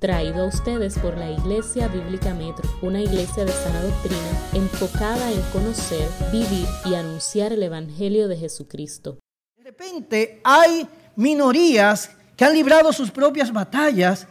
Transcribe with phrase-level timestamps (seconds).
[0.00, 5.42] Traído a ustedes por la Iglesia Bíblica Metro, una iglesia de sana doctrina enfocada en
[5.52, 9.18] conocer, vivir y anunciar el Evangelio de Jesucristo.
[9.58, 14.26] De repente hay minorías que han librado sus propias batallas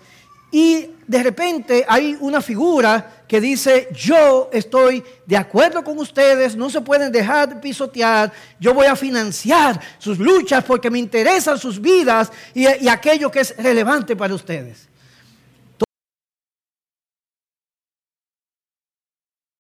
[0.52, 6.72] y de repente hay una figura que dice, yo estoy de acuerdo con ustedes, no
[6.72, 11.80] se pueden dejar de pisotear, yo voy a financiar sus luchas porque me interesan sus
[11.80, 14.89] vidas y, y aquello que es relevante para ustedes.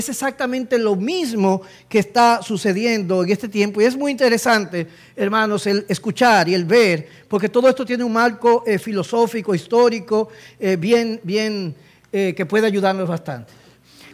[0.09, 5.85] Exactamente lo mismo que está sucediendo en este tiempo y es muy interesante, hermanos, el
[5.87, 11.19] escuchar y el ver, porque todo esto tiene un marco eh, filosófico, histórico, eh, bien,
[11.23, 11.75] bien,
[12.11, 13.53] eh, que puede ayudarnos bastante.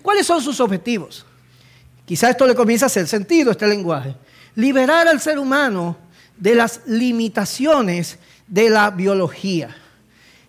[0.02, 1.26] ¿Cuáles son sus objetivos?
[2.06, 4.16] Quizá esto le comienza a hacer sentido, este lenguaje.
[4.56, 5.98] Liberar al ser humano
[6.38, 9.76] de las limitaciones de la biología.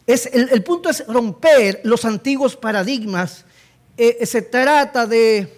[0.06, 3.45] Es, el punto es romper los antiguos paradigmas
[3.96, 5.52] eh, se trata de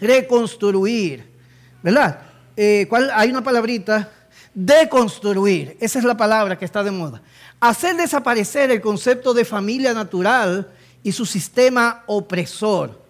[0.00, 1.24] reconstruir,
[1.82, 2.20] ¿verdad?
[2.56, 2.88] Eh.
[3.14, 4.10] Hay una palabrita,
[4.54, 7.22] deconstruir, esa es la palabra que está de moda.
[7.60, 10.68] Hacer desaparecer el concepto de familia natural
[11.02, 13.00] y su sistema opresor.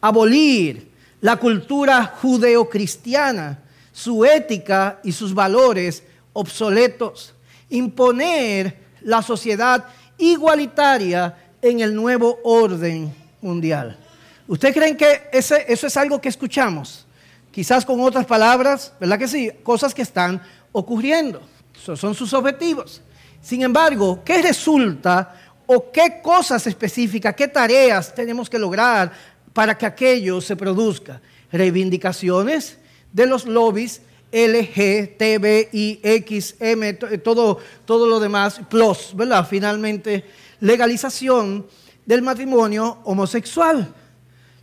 [0.00, 3.58] Abolir la cultura judeocristiana,
[3.92, 6.02] su ética y sus valores
[6.32, 7.34] obsoletos.
[7.70, 9.86] Imponer la sociedad
[10.18, 13.98] igualitaria en el nuevo orden mundial.
[14.46, 17.06] ¿Ustedes creen que ese, eso es algo que escuchamos?
[17.50, 19.50] Quizás con otras palabras, ¿verdad que sí?
[19.62, 20.40] Cosas que están
[20.72, 21.42] ocurriendo.
[21.74, 23.02] Esos son sus objetivos.
[23.42, 25.34] Sin embargo, ¿qué resulta
[25.66, 29.12] o qué cosas específicas, qué tareas tenemos que lograr
[29.52, 31.20] para que aquello se produzca?
[31.50, 32.78] Reivindicaciones
[33.12, 39.46] de los lobbies L, T, B, I, X, M, todo, todo lo demás, plus, ¿verdad?
[39.48, 40.24] Finalmente
[40.60, 41.66] legalización
[42.04, 43.94] del matrimonio homosexual,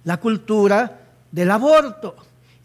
[0.04, 1.00] la cultura
[1.32, 2.16] del aborto,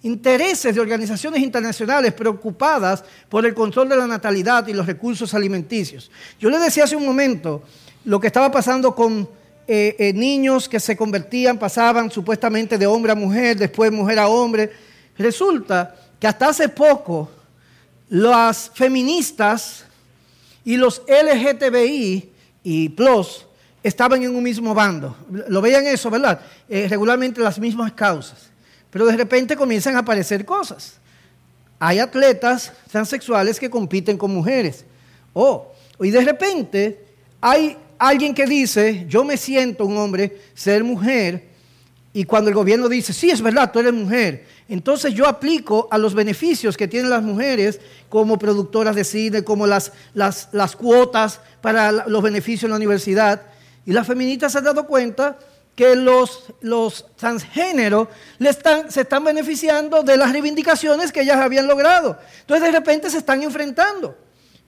[0.02, 6.10] intereses de organizaciones internacionales preocupadas por el control de la natalidad y los recursos alimenticios.
[6.38, 7.62] Yo le decía hace un momento
[8.04, 9.28] lo que estaba pasando con
[9.66, 14.28] eh, eh, niños que se convertían, pasaban supuestamente de hombre a mujer, después mujer a
[14.28, 14.72] hombre.
[15.18, 17.30] Resulta que hasta hace poco
[18.08, 19.84] las feministas
[20.64, 22.29] y los LGTBI
[22.62, 23.46] y Plus
[23.82, 25.16] estaban en un mismo bando.
[25.48, 26.40] Lo veían eso, ¿verdad?
[26.68, 28.50] Eh, regularmente las mismas causas.
[28.90, 30.94] Pero de repente comienzan a aparecer cosas.
[31.78, 34.84] Hay atletas transexuales que compiten con mujeres.
[35.32, 37.04] Oh, y de repente
[37.40, 41.49] hay alguien que dice, yo me siento un hombre, ser mujer,
[42.12, 45.98] y cuando el gobierno dice, sí, es verdad, tú eres mujer, entonces yo aplico a
[45.98, 51.40] los beneficios que tienen las mujeres como productoras de cine, como las, las, las cuotas
[51.60, 53.42] para los beneficios en la universidad.
[53.86, 55.38] Y las feministas se han dado cuenta
[55.76, 58.08] que los, los transgéneros
[58.40, 62.18] están, se están beneficiando de las reivindicaciones que ellas habían logrado.
[62.40, 64.16] Entonces de repente se están enfrentando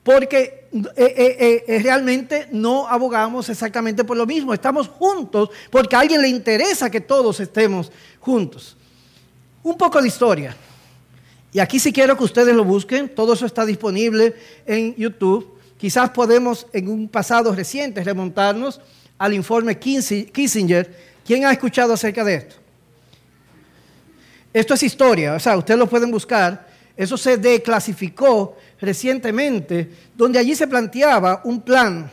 [0.03, 6.01] porque eh, eh, eh, realmente no abogamos exactamente por lo mismo, estamos juntos porque a
[6.01, 8.77] alguien le interesa que todos estemos juntos.
[9.63, 10.57] Un poco de historia.
[11.53, 14.35] Y aquí sí quiero que ustedes lo busquen, todo eso está disponible
[14.67, 15.59] en YouTube.
[15.79, 18.81] Quizás podemos en un pasado reciente remontarnos
[19.19, 21.13] al informe Kissinger.
[21.25, 22.57] ¿Quién ha escuchado acerca de esto?
[24.53, 26.69] Esto es historia, o sea, ustedes lo pueden buscar.
[26.97, 32.11] Eso se declasificó recientemente, donde allí se planteaba un plan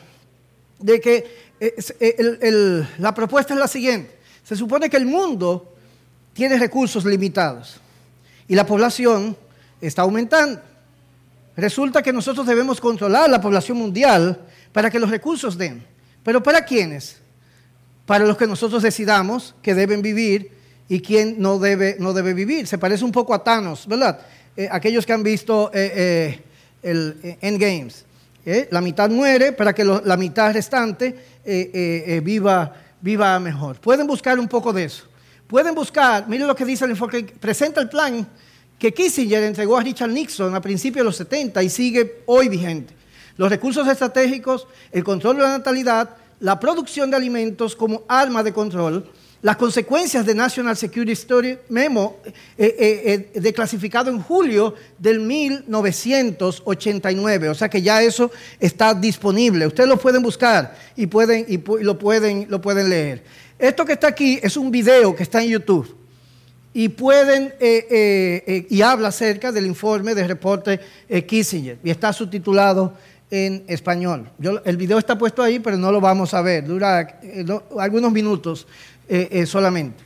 [0.78, 4.18] de que eh, la propuesta es la siguiente.
[4.44, 5.74] Se supone que el mundo
[6.34, 7.82] tiene recursos limitados
[8.48, 9.36] y la población
[9.82, 10.62] está aumentando.
[11.58, 14.40] Resulta que nosotros debemos controlar la población mundial
[14.72, 15.84] para que los recursos den.
[16.24, 17.18] ¿Pero para quiénes?
[18.06, 20.52] Para los que nosotros decidamos que deben vivir
[20.88, 22.68] y quién no debe, no debe vivir.
[22.68, 24.22] Se parece un poco a Thanos, ¿verdad?
[24.56, 26.44] Eh, aquellos que han visto eh, eh,
[26.82, 28.06] el Endgames.
[28.72, 31.16] La mitad muere para que la mitad restante
[32.24, 33.80] viva, viva mejor.
[33.80, 35.06] Pueden buscar un poco de eso.
[35.48, 38.28] Pueden buscar, miren lo que dice el enfoque, presenta el plan
[38.78, 42.94] que Kissinger entregó a Richard Nixon a principios de los 70 y sigue hoy vigente.
[43.36, 48.54] Los recursos estratégicos, el control de la natalidad, la producción de alimentos como arma de
[48.54, 49.12] control,
[49.42, 52.18] las consecuencias de National Security Story Memo,
[52.58, 57.48] eh, eh, eh, declasificado en julio del 1989.
[57.50, 59.66] O sea que ya eso está disponible.
[59.68, 63.24] Ustedes lo pueden buscar y, pueden, y lo, pueden, lo pueden leer.
[63.58, 65.96] Esto que está aquí es un video que está en YouTube.
[66.72, 67.52] Y pueden,
[68.70, 70.80] y habla acerca del informe del reporte
[71.28, 71.80] Kissinger.
[71.84, 72.94] Y está subtitulado
[73.32, 74.30] en español.
[74.66, 77.46] el video está puesto ahí, pero no lo vamos a ver, dura eh,
[77.78, 78.68] algunos minutos
[79.10, 80.04] eh, eh, solamente.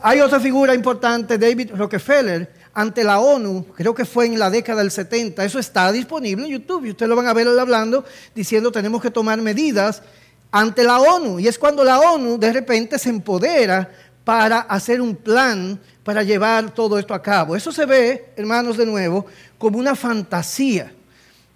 [0.00, 4.82] Hay otra figura importante, David Rockefeller, ante la ONU, creo que fue en la década
[4.82, 8.04] del 70, eso está disponible en YouTube y ustedes lo van a ver hablando
[8.34, 10.02] diciendo tenemos que tomar medidas
[10.50, 11.40] ante la ONU.
[11.40, 13.90] Y es cuando la ONU de repente se empodera
[14.24, 17.56] para hacer un plan para llevar todo esto a cabo.
[17.56, 19.26] Eso se ve, hermanos, de nuevo,
[19.58, 20.92] como una fantasía.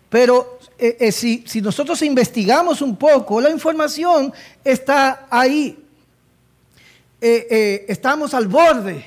[0.08, 4.32] Pero eh, eh, si, nosotros investigamos un poco, la información
[4.64, 5.82] está ahí.
[7.20, 9.06] Eh, estamos al borde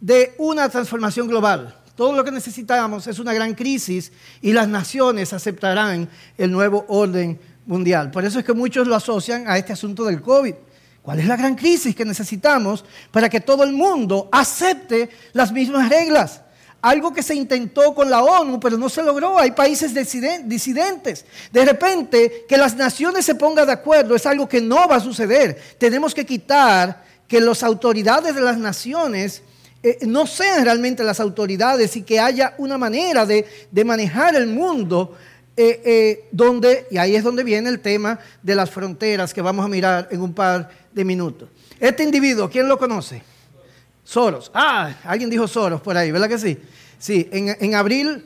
[0.00, 1.74] de una transformación global.
[1.96, 4.12] Todo lo que necesitamos es una gran crisis
[4.42, 8.10] y las naciones aceptarán el nuevo orden mundial.
[8.10, 10.54] Por eso es que muchos lo asocian a este asunto del COVID.
[11.02, 15.88] ¿Cuál es la gran crisis que necesitamos para que todo el mundo acepte las mismas
[15.88, 16.42] reglas?
[16.86, 19.40] Algo que se intentó con la ONU, pero no se logró.
[19.40, 21.24] Hay países disidentes.
[21.50, 25.00] De repente, que las naciones se pongan de acuerdo es algo que no va a
[25.00, 25.60] suceder.
[25.78, 29.42] Tenemos que quitar que las autoridades de las naciones
[29.82, 33.44] eh, no sean realmente las autoridades y que haya una manera de,
[33.84, 35.16] manejar el mundo
[35.56, 39.64] eh, eh, donde, y ahí es donde viene el tema de las fronteras que vamos
[39.64, 41.48] a mirar en un par de minutos.
[41.80, 43.22] Este individuo, ¿quién lo conoce?
[44.06, 44.52] Soros.
[44.54, 46.56] Ah, alguien dijo Soros por ahí, ¿verdad que sí?
[46.96, 48.24] Sí, en, abril,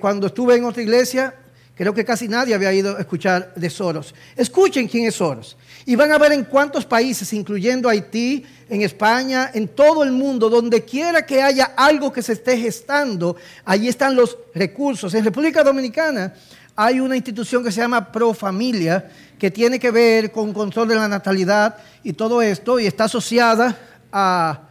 [0.00, 1.34] cuando estuve en otra iglesia,
[1.74, 4.14] creo que casi nadie había ido a escuchar de Soros.
[4.34, 5.58] Escuchen quién es Soros.
[5.84, 10.48] Y van a ver en cuántos países, incluyendo Haití, en España, en todo el mundo,
[10.48, 13.36] donde quiera que haya algo que se esté gestando,
[13.66, 15.12] allí están los recursos.
[15.12, 16.32] En República Dominicana
[16.74, 20.94] hay una institución que se llama Pro Familia, que tiene que ver con control de
[20.94, 23.78] la natalidad y todo esto, y está asociada
[24.10, 24.67] a,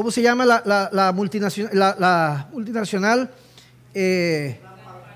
[0.00, 3.30] ¿cómo se llama la, multinacional?
[3.92, 4.58] Eh,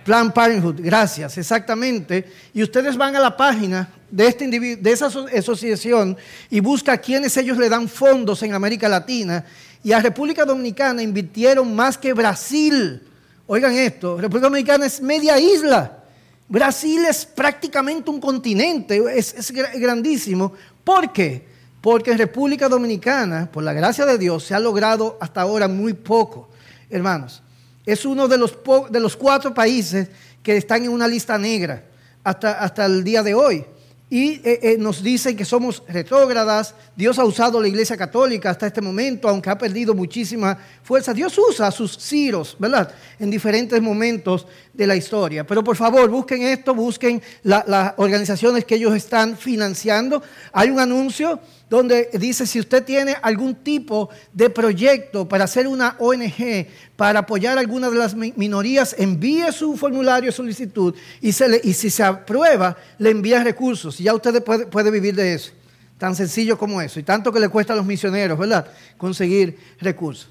[0.04, 2.31] Plan Parenthood, gracias, exactamente.
[2.52, 6.14] Y ustedes van a la página de, este de esa asociación
[6.50, 9.42] y busca quiénes ellos le dan fondos en América Latina.
[9.82, 13.00] Y a República Dominicana invirtieron más que Brasil.
[13.46, 16.00] Oigan esto, República Dominicana es media isla.
[16.46, 20.52] Brasil es prácticamente un continente, es grandísimo.
[20.84, 21.53] ¿Por qué?
[21.84, 25.92] Porque en República Dominicana, por la gracia de Dios, se ha logrado hasta ahora muy
[25.92, 26.48] poco,
[26.88, 27.42] hermanos.
[27.84, 28.56] Es uno de los,
[28.88, 30.08] de los cuatro países
[30.42, 31.84] que están en una lista negra
[32.25, 33.66] hasta, hasta el día de hoy
[34.14, 36.75] y eh, eh, nos dicen que somos retrógradas.
[36.94, 41.12] Dios ha usado la Iglesia Católica hasta este momento, aunque ha perdido muchísima fuerza.
[41.12, 42.94] Dios usa a sus ciros, ¿verdad?
[43.19, 45.44] En diferentes momentos de la historia.
[45.46, 50.22] Pero por favor, busquen esto, busquen las organizaciones que ellos están financiando.
[50.52, 51.40] Hay un anuncio
[51.74, 56.66] donde dice si usted tiene algún tipo de proyecto para hacer una ONG,
[56.96, 62.02] para apoyar a alguna de las minorías, envíe su formulario de solicitud y, si se
[62.02, 64.00] aprueba, le envía recursos.
[64.00, 65.52] Y ya usted puede, puede vivir de eso.
[65.98, 67.00] Tan sencillo como eso.
[67.00, 68.66] Y tanto que le cuesta a los misioneros, ¿verdad?
[68.96, 70.28] Conseguir recursos.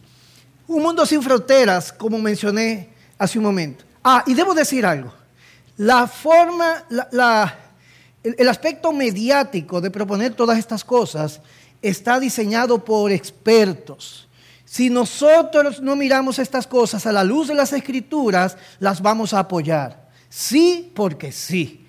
[0.67, 3.83] Un mundo sin fronteras, como mencioné hace un momento.
[4.03, 5.13] Ah, y debo decir algo.
[5.77, 7.62] La forma, la
[8.23, 11.41] el, aspecto mediático de proponer todas estas cosas
[11.81, 14.27] está diseñado por expertos.
[14.65, 19.39] Si nosotros no miramos estas cosas a la luz de las escrituras, las vamos a
[19.39, 20.09] apoyar.
[20.29, 21.82] Sí, porque sí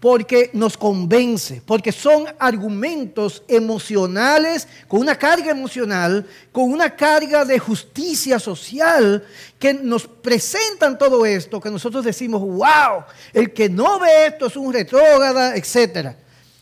[0.00, 7.58] porque nos convence, porque son argumentos emocionales, con una carga emocional, con una carga de
[7.58, 9.24] justicia social,
[9.58, 14.56] que nos presentan todo esto, que nosotros decimos, wow, el que no ve esto es
[14.56, 16.14] un retrógrada, etc.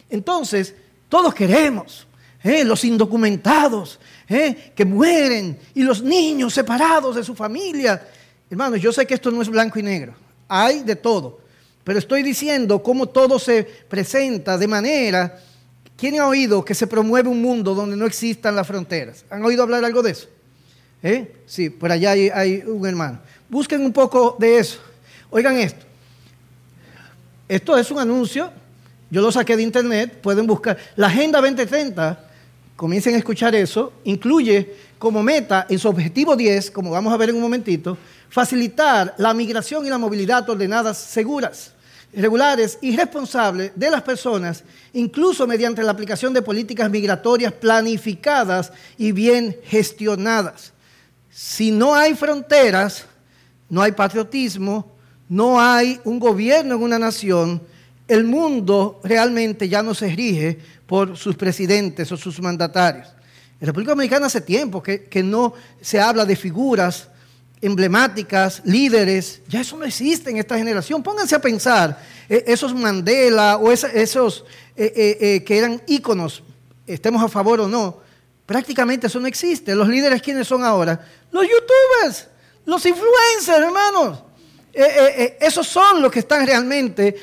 [0.08, 0.74] Entonces,
[1.10, 2.06] todos queremos,
[2.42, 2.64] ¿eh?
[2.64, 4.72] los indocumentados, ¿eh?
[4.74, 8.08] que mueren, y los niños separados de su familia.
[8.48, 10.14] Hermanos, yo sé que esto no es blanco y negro,
[10.48, 11.45] hay de todo.
[11.86, 15.40] Pero estoy diciendo cómo todo se presenta de manera...
[15.96, 19.24] ¿Quién ha oído que se promueve un mundo donde no existan las fronteras?
[19.30, 20.28] ¿Han oído hablar algo de eso?
[21.02, 21.32] ¿Eh?
[21.46, 23.20] Sí, por allá hay, un hermano.
[23.48, 24.78] Busquen un poco de eso.
[25.30, 25.86] Oigan esto.
[27.48, 28.50] Esto es un anuncio.
[29.08, 30.20] Yo lo saqué de internet.
[30.20, 30.76] Pueden buscar.
[30.96, 32.28] La Agenda 2030,
[32.74, 37.30] comiencen a escuchar eso, incluye como meta en su objetivo 10, como vamos a ver
[37.30, 37.96] en un momentito,
[38.28, 41.75] facilitar la migración y la movilidad ordenadas seguras
[42.22, 49.12] regulares y responsables de las personas, incluso mediante la aplicación de políticas migratorias planificadas y
[49.12, 50.72] bien gestionadas.
[51.30, 53.04] Si no hay fronteras,
[53.68, 54.96] no hay patriotismo,
[55.28, 57.60] no hay un gobierno en una nación,
[58.08, 63.08] el mundo realmente ya no se rige por sus presidentes o sus mandatarios.
[63.60, 67.08] En República Dominicana hace tiempo que, que no se habla de figuras
[67.60, 71.02] emblemáticas, líderes, ya eso no existe en esta generación.
[71.02, 74.44] Pónganse a pensar, eh, esos Mandela o esos
[74.76, 76.42] eh, eh, que eran íconos,
[76.86, 78.00] estemos a favor o no,
[78.44, 79.74] prácticamente eso no existe.
[79.74, 81.00] Los líderes, ¿quiénes son ahora?
[81.32, 82.28] Los youtubers,
[82.66, 84.22] los influencers, hermanos.
[85.40, 87.16] esos son los que están realmente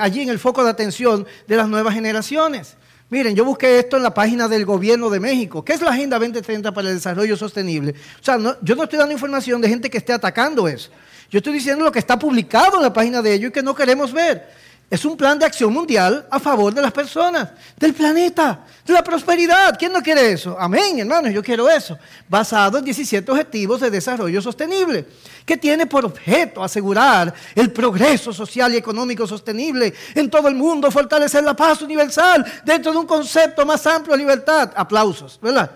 [0.00, 2.76] allí en el foco de atención de las nuevas generaciones.
[3.10, 5.64] Miren, yo busqué esto en la página del gobierno de México.
[5.64, 7.92] ¿Qué es la Agenda 2030 para el Desarrollo Sostenible?
[8.20, 10.90] O sea, yo no estoy dando información de gente que esté atacando eso.
[11.30, 13.74] Yo estoy diciendo lo que está publicado en la página de ellos y que no
[13.74, 14.48] queremos ver.
[14.90, 19.04] Es un plan de acción mundial a favor de las personas, del planeta, de la
[19.04, 19.76] prosperidad.
[19.78, 20.56] ¿Quién no quiere eso?
[20.58, 21.98] Amén, hermanos, yo quiero eso.
[22.26, 25.06] Basado en 17 objetivos de desarrollo sostenible,
[25.44, 30.90] que tiene por objeto asegurar el progreso social y económico sostenible en todo el mundo,
[30.90, 34.72] fortalecer la paz universal dentro de un concepto más amplio de libertad.
[34.74, 35.70] Aplausos, ¿verdad?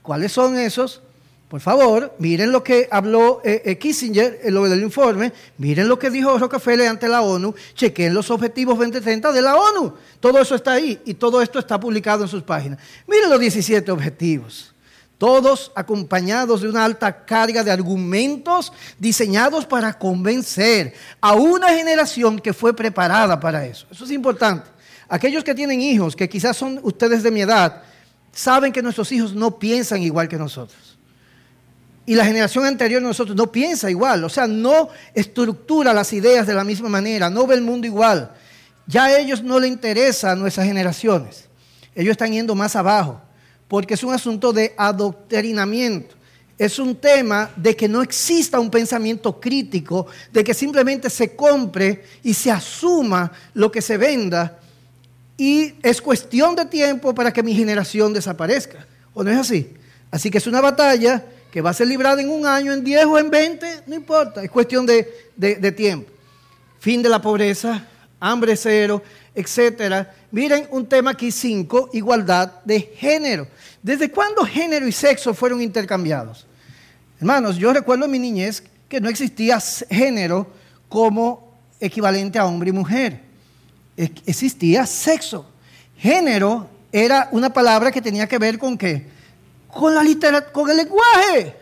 [0.00, 1.02] ¿Cuáles son esos?
[1.54, 6.00] Por favor, miren lo que habló eh, eh, Kissinger en lo del informe, miren lo
[6.00, 9.94] que dijo Rockefeller ante la ONU, chequen los objetivos 2030 de la ONU.
[10.18, 12.80] Todo eso está ahí y todo esto está publicado en sus páginas.
[13.06, 14.74] Miren los 17 objetivos,
[15.16, 22.52] todos acompañados de una alta carga de argumentos diseñados para convencer a una generación que
[22.52, 23.86] fue preparada para eso.
[23.92, 24.68] Eso es importante.
[25.08, 27.84] Aquellos que tienen hijos, que quizás son ustedes de mi edad,
[28.32, 30.83] saben que nuestros hijos no piensan igual que nosotros.
[32.06, 36.46] Y la generación anterior de nosotros no piensa igual, o sea, no estructura las ideas
[36.46, 38.30] de la misma manera, no ve el mundo igual.
[38.86, 41.46] Ya a ellos no les interesan nuestras generaciones.
[41.94, 43.20] Ellos están yendo más abajo,
[43.68, 46.14] porque es un asunto de adoctrinamiento.
[46.58, 52.04] Es un tema de que no exista un pensamiento crítico, de que simplemente se compre
[52.22, 54.60] y se asuma lo que se venda.
[55.36, 58.86] Y es cuestión de tiempo para que mi generación desaparezca.
[59.14, 59.72] ¿O no es así?
[60.10, 63.04] Así que es una batalla que va a ser librada en un año, en 10
[63.04, 65.04] o en 20, no importa, es cuestión de,
[65.76, 66.10] tiempo.
[66.80, 67.86] Fin de la pobreza,
[68.18, 69.00] hambre cero,
[69.32, 70.12] etcétera.
[70.32, 73.46] Miren un tema aquí 5, igualdad de género.
[73.80, 76.44] ¿Desde cuándo género y sexo fueron intercambiados?
[77.20, 80.48] Hermanos, yo recuerdo en mi niñez que no existía género
[80.88, 83.20] como equivalente a hombre y mujer.
[83.96, 85.46] Existía sexo.
[85.98, 89.13] Género era una palabra que tenía que ver con qué?
[89.74, 91.56] Con la literatura, con el lenguaje.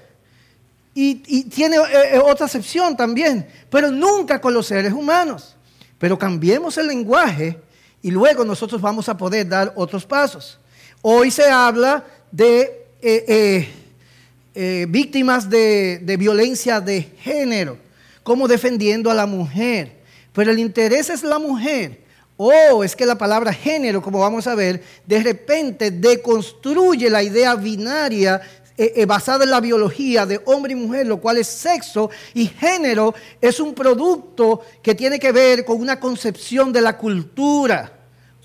[0.95, 5.57] Y, tiene eh, eh, otra acepción también, pero nunca con los seres humanos.
[5.99, 7.59] Pero cambiemos el lenguaje
[8.03, 10.59] y luego nosotros vamos a poder dar otros pasos.
[11.01, 13.67] Hoy se habla de eh,
[14.89, 17.79] víctimas de, de violencia de género,
[18.23, 20.03] como defendiendo a la mujer.
[20.33, 22.03] Pero el interés es la mujer
[22.37, 27.55] Oh, es que la palabra género, como vamos a ver, de repente deconstruye la idea
[27.55, 28.41] binaria
[28.77, 32.47] eh, eh, basada en la biología de hombre y mujer, lo cual es sexo, y
[32.47, 37.93] género es un producto que tiene que ver con una concepción de la cultura.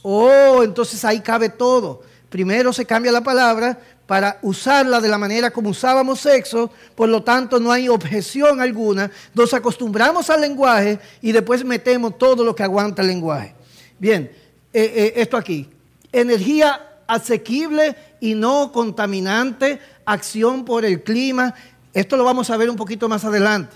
[0.03, 2.01] Oh, entonces ahí cabe todo.
[2.29, 7.23] Primero se cambia la palabra para usarla de la manera como usábamos sexo, por lo
[7.23, 12.63] tanto no hay objeción alguna, nos acostumbramos al lenguaje y después metemos todo lo que
[12.63, 13.56] aguanta el lenguaje.
[13.99, 14.31] Bien,
[14.73, 15.67] eh, eh, esto aquí.
[16.11, 21.53] Energía asequible y no contaminante, acción por el clima.
[21.93, 23.75] Esto lo vamos a ver un poquito más adelante.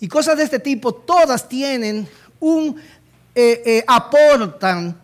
[0.00, 2.08] Y cosas de este tipo, todas tienen
[2.40, 2.76] un,
[3.34, 5.00] eh, aportan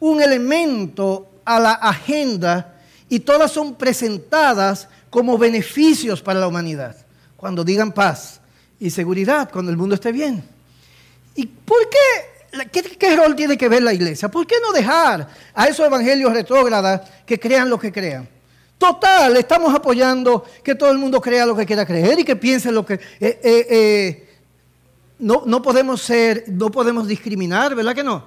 [0.00, 2.74] un elemento a la agenda
[3.08, 6.96] y todas son presentadas como beneficios para la humanidad.
[7.36, 8.40] Cuando digan paz
[8.80, 10.42] y seguridad, cuando el mundo esté bien.
[11.34, 12.35] ¿Y por qué
[12.98, 14.28] ¿Qué, rol tiene que ver la iglesia?
[14.28, 18.28] ¿Por qué no dejar a esos evangelios retrógradas que crean lo que crean?
[18.78, 22.70] Total, estamos apoyando que todo el mundo crea lo que quiera creer y que piense
[22.70, 22.94] lo que...
[22.94, 23.00] Eh,
[23.42, 24.28] eh, eh,
[25.18, 28.24] no, no, podemos ser, no podemos discriminar, ¿verdad que no?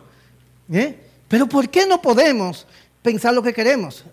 [1.27, 2.65] Pero ¿por qué no podemos
[3.03, 4.03] pensar lo que queremos?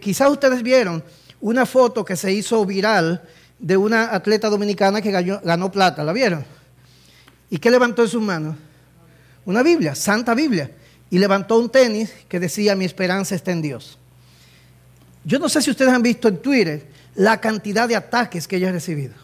[0.00, 1.04] quizás ustedes vieron
[1.40, 3.22] una foto que se hizo viral
[3.58, 6.44] de una atleta dominicana que ganó, ganó plata, ¿la vieron?
[7.48, 8.56] ¿Y qué levantó en sus manos?
[9.44, 10.70] Una Biblia, Santa Biblia,
[11.10, 13.98] y levantó un tenis que decía, mi esperanza está en Dios.
[15.24, 18.68] Yo no sé si ustedes han visto en Twitter la cantidad de ataques que ella
[18.68, 19.14] ha recibido.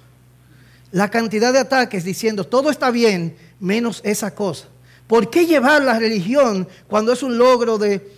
[0.91, 4.67] La cantidad de ataques diciendo, todo está bien, menos esa cosa.
[5.07, 8.13] ¿Por qué llevar la religión cuando es un logro de...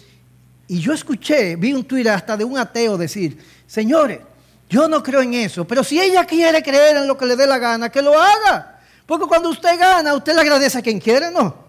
[0.66, 4.20] Y yo escuché, vi un Twitter hasta de un ateo decir, señores,
[4.68, 7.46] yo no creo en eso, pero si ella quiere creer en lo que le dé
[7.46, 8.80] la gana, que lo haga.
[9.06, 11.67] Porque cuando usted gana, usted le agradece a quien quiere, ¿no?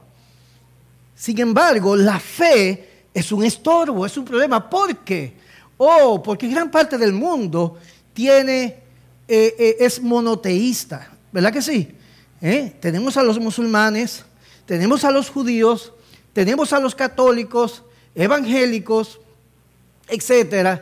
[1.19, 4.69] Sin embargo, la fe es un estorbo, es un problema.
[4.69, 5.33] ¿Por qué?
[5.75, 7.77] Oh, porque gran parte del mundo
[8.13, 8.63] tiene
[9.27, 11.93] eh, eh, es monoteísta, ¿verdad que sí?
[12.41, 12.73] ¿Eh?
[12.79, 14.23] Tenemos a los musulmanes,
[14.65, 15.91] tenemos a los judíos,
[16.31, 17.83] tenemos a los católicos,
[18.15, 19.19] evangélicos,
[20.07, 20.79] etc.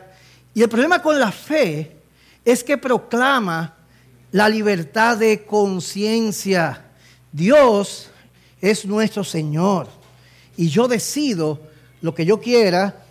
[0.54, 1.96] Y el problema con la fe
[2.44, 3.74] es que proclama
[4.30, 6.84] la libertad de conciencia.
[7.32, 8.08] Dios
[8.60, 9.98] es nuestro Señor.
[10.58, 11.60] Y yo decido
[12.02, 13.04] lo que yo quiera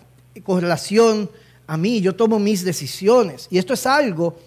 [0.44, 1.30] con relación
[1.66, 2.02] a mí.
[2.02, 3.48] Yo tomo mis decisiones.
[3.50, 4.38] Y esto es algo,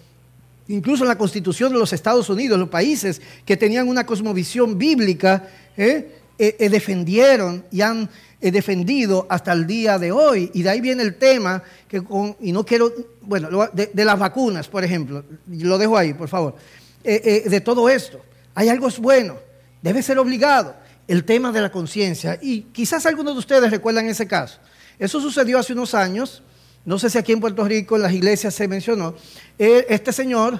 [0.67, 5.49] incluso en la constitución de los Estados Unidos, los países que tenían una cosmovisión bíblica,
[5.75, 6.19] ¿eh?
[6.37, 8.07] Eh, eh, defendieron y han
[8.39, 10.51] defendido hasta el día de hoy.
[10.53, 14.19] Y de ahí viene el tema, que con, y no quiero, bueno, de, de las
[14.19, 16.55] vacunas, por ejemplo, lo dejo ahí, por favor.
[17.03, 18.21] de todo esto,
[18.53, 19.37] hay algo bueno,
[19.81, 20.75] debe ser obligado
[21.11, 22.39] el tema de la conciencia.
[22.41, 24.59] Y quizás algunos de ustedes recuerdan ese caso.
[24.97, 26.41] Eso sucedió hace unos años,
[26.85, 29.13] no sé si aquí en Puerto Rico en las iglesias se mencionó.
[29.57, 30.57] Este señor,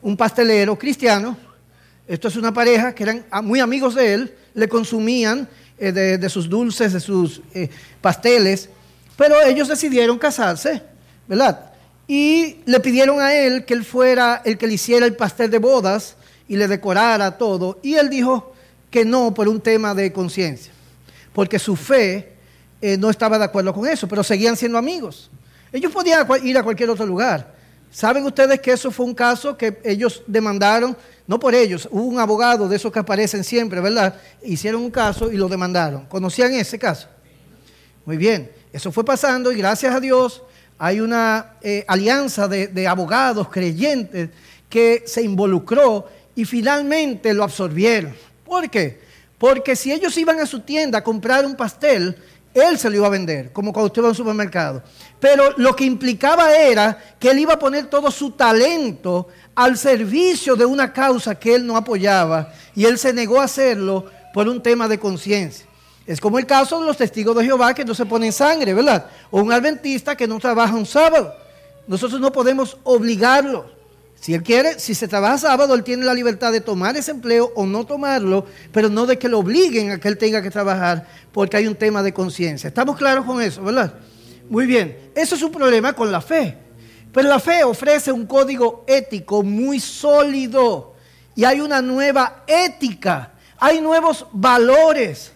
[0.00, 1.36] un pastelero cristiano,
[2.08, 5.46] esto es una pareja que eran muy amigos de él, le consumían
[5.78, 7.68] eh, de, sus dulces, de sus eh,
[8.00, 8.70] pasteles,
[9.18, 10.82] pero ellos decidieron casarse,
[11.28, 11.72] ¿verdad?
[12.08, 15.58] Y le pidieron a él que él fuera el que le hiciera el pastel de
[15.58, 16.16] bodas
[16.48, 17.78] y le decorara todo.
[17.82, 18.54] Y él dijo,
[18.90, 20.72] que no por un tema de conciencia,
[21.32, 22.32] porque su fe
[22.80, 25.30] eh, no estaba de acuerdo con eso, pero seguían siendo amigos.
[25.72, 27.54] Ellos podían ir a cualquier otro lugar.
[27.92, 30.96] ¿Saben ustedes que eso fue un caso que ellos demandaron?
[31.26, 34.14] No por ellos, hubo un abogado de esos que aparecen siempre, ¿verdad?
[34.42, 36.06] Hicieron un caso y lo demandaron.
[36.06, 37.08] ¿Conocían ese caso?
[38.04, 40.42] Muy bien, eso fue pasando y gracias a Dios
[40.78, 44.30] hay una eh, alianza de, de abogados creyentes
[44.68, 48.14] que se involucró y finalmente lo absorbieron.
[48.50, 49.00] ¿Por qué?
[49.38, 52.16] Porque si ellos iban a su tienda a comprar un pastel,
[52.52, 54.82] él se lo iba a vender, como cuando usted va a un supermercado.
[55.20, 60.56] Pero lo que implicaba era que él iba a poner todo su talento al servicio
[60.56, 64.60] de una causa que él no apoyaba y él se negó a hacerlo por un
[64.60, 65.64] tema de conciencia.
[66.04, 69.06] Es como el caso de los testigos de Jehová que no se ponen sangre, ¿verdad?
[69.30, 71.32] O un adventista que no trabaja un sábado.
[71.86, 73.79] Nosotros no podemos obligarlo.
[74.20, 77.52] Si él quiere, si se trabaja sábado, él tiene la libertad de tomar ese empleo
[77.56, 81.06] o no tomarlo, pero no de que lo obliguen a que él tenga que trabajar
[81.32, 82.68] porque hay un tema de conciencia.
[82.68, 83.94] ¿Estamos claros con eso, verdad?
[84.50, 86.54] Muy bien, eso es un problema con la fe.
[87.10, 90.94] Pero la fe ofrece un código ético muy sólido
[91.34, 95.32] y hay una nueva ética, hay nuevos valores,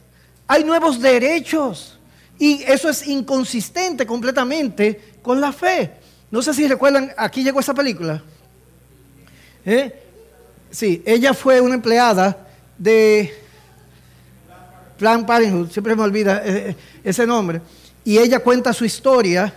[0.46, 1.98] hay nuevos derechos
[2.38, 5.92] y eso es inconsistente completamente con la fe.
[6.30, 8.22] No sé si recuerdan, aquí llegó esa película.
[9.66, 9.92] ¿Eh?
[10.70, 13.32] Sí, ella fue una empleada de
[14.98, 17.62] Planned Parenthood, siempre me olvida eh, eh, ese nombre,
[18.04, 19.54] y ella cuenta su historia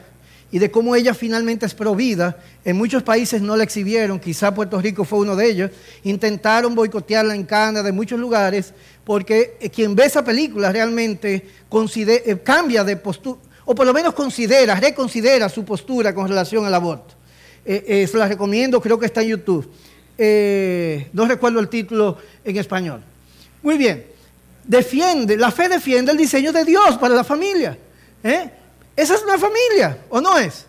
[0.49, 2.37] y de cómo ella finalmente es provida.
[2.63, 5.71] En muchos países no la exhibieron, quizá Puerto Rico fue uno de ellos.
[6.03, 11.45] Intentaron boicotearla en Canadá, en muchos lugares, porque quien ve esa película realmente
[12.45, 17.15] cambia de postura, o por lo menos considera, reconsidera su postura con relación al aborto.
[17.65, 19.69] se la recomiendo, creo que está en YouTube.
[20.17, 23.01] Eh, no recuerdo el título en español.
[23.61, 24.05] Muy bien,
[24.63, 27.77] defiende, la fe defiende el diseño de Dios para la familia.
[28.23, 28.49] ¿eh?
[28.95, 30.65] Esa es una familia, ¿o no es?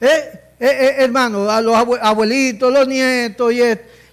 [0.00, 0.46] ¿Eh?
[0.62, 3.60] hermano, a los abuelitos, los nietos, y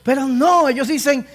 [0.01, 1.25] pero no, ellos dicen,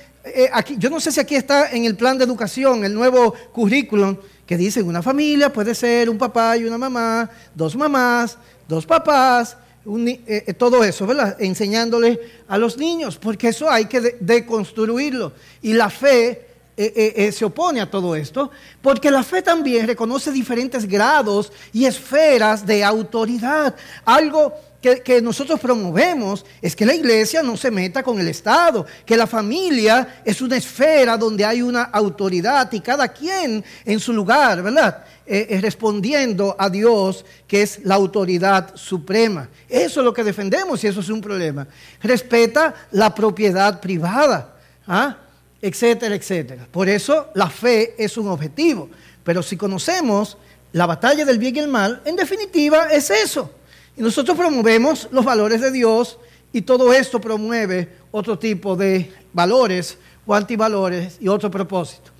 [0.50, 4.16] aquí, yo no sé si aquí está en el plan de educación, el nuevo currículum,
[4.46, 8.36] que dicen una familia puede ser un papá y una mamá, dos mamás,
[8.68, 11.36] dos papás, eh, eh, todo eso, ¿verdad?
[11.40, 15.32] Enseñándole a los niños, porque eso hay que deconstruirlo.
[15.60, 20.86] y la fe eh, se opone a todo esto, porque la fe también reconoce diferentes
[20.86, 23.74] grados y esferas de autoridad.
[24.04, 29.16] Algo que, nosotros promovemos es que la iglesia no se meta con el Estado, que
[29.16, 34.60] la familia es una esfera donde hay una autoridad y cada quien en su lugar,
[34.60, 35.04] ¿verdad?
[35.24, 39.48] Eh, eh, respondiendo a Dios, que es la autoridad suprema.
[39.68, 41.66] Eso es lo que defendemos y eso es un problema.
[42.02, 44.56] Respeta la propiedad privada,
[44.88, 45.16] ¿ah?
[45.60, 46.66] etcétera, etcétera.
[46.68, 48.90] Por eso la fe es un objetivo.
[49.22, 50.36] Pero si conocemos
[50.72, 53.61] la batalla del bien y el mal, en definitiva es eso
[53.96, 56.18] y nosotros promovemos los valores de Dios
[56.52, 62.10] y todo esto promueve otro tipo de valores o antivalores y otro propósito.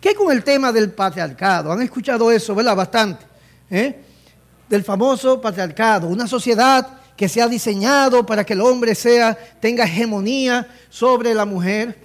[0.00, 1.72] ¿Qué con el tema del patriarcado?
[1.72, 2.76] Han escuchado eso, ¿verdad?
[2.76, 3.24] Bastante.
[3.70, 4.00] ¿eh?
[4.68, 9.84] Del famoso patriarcado, una sociedad que se ha diseñado para que el hombre sea, tenga
[9.84, 11.96] hegemonía sobre la mujer.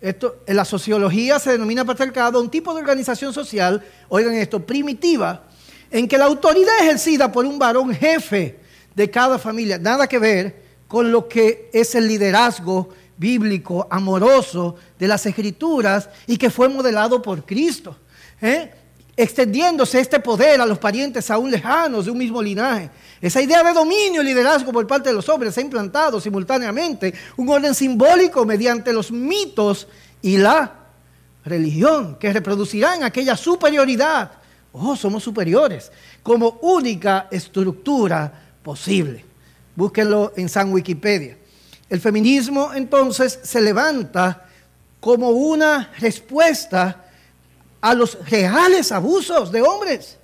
[0.00, 5.44] Esto, en la sociología se denomina patriarcado un tipo de organización social, oigan esto, primitiva,
[5.90, 8.63] en que la autoridad ejercida por un varón jefe
[8.94, 9.78] de cada familia.
[9.78, 16.36] Nada que ver con lo que es el liderazgo bíblico, amoroso de las escrituras y
[16.36, 17.96] que fue modelado por Cristo.
[18.40, 18.72] ¿eh?
[19.16, 22.90] Extendiéndose este poder a los parientes aún lejanos de un mismo linaje.
[23.20, 27.48] Esa idea de dominio y liderazgo por parte de los hombres ha implantado simultáneamente un
[27.48, 29.86] orden simbólico mediante los mitos
[30.20, 30.72] y la
[31.44, 34.32] religión que reproducirán aquella superioridad.
[34.72, 39.24] Oh, somos superiores como única estructura posible.
[39.76, 41.36] Búsquenlo en San Wikipedia.
[41.88, 44.46] El feminismo entonces se levanta
[44.98, 47.04] como una respuesta
[47.80, 50.16] a los reales abusos de hombres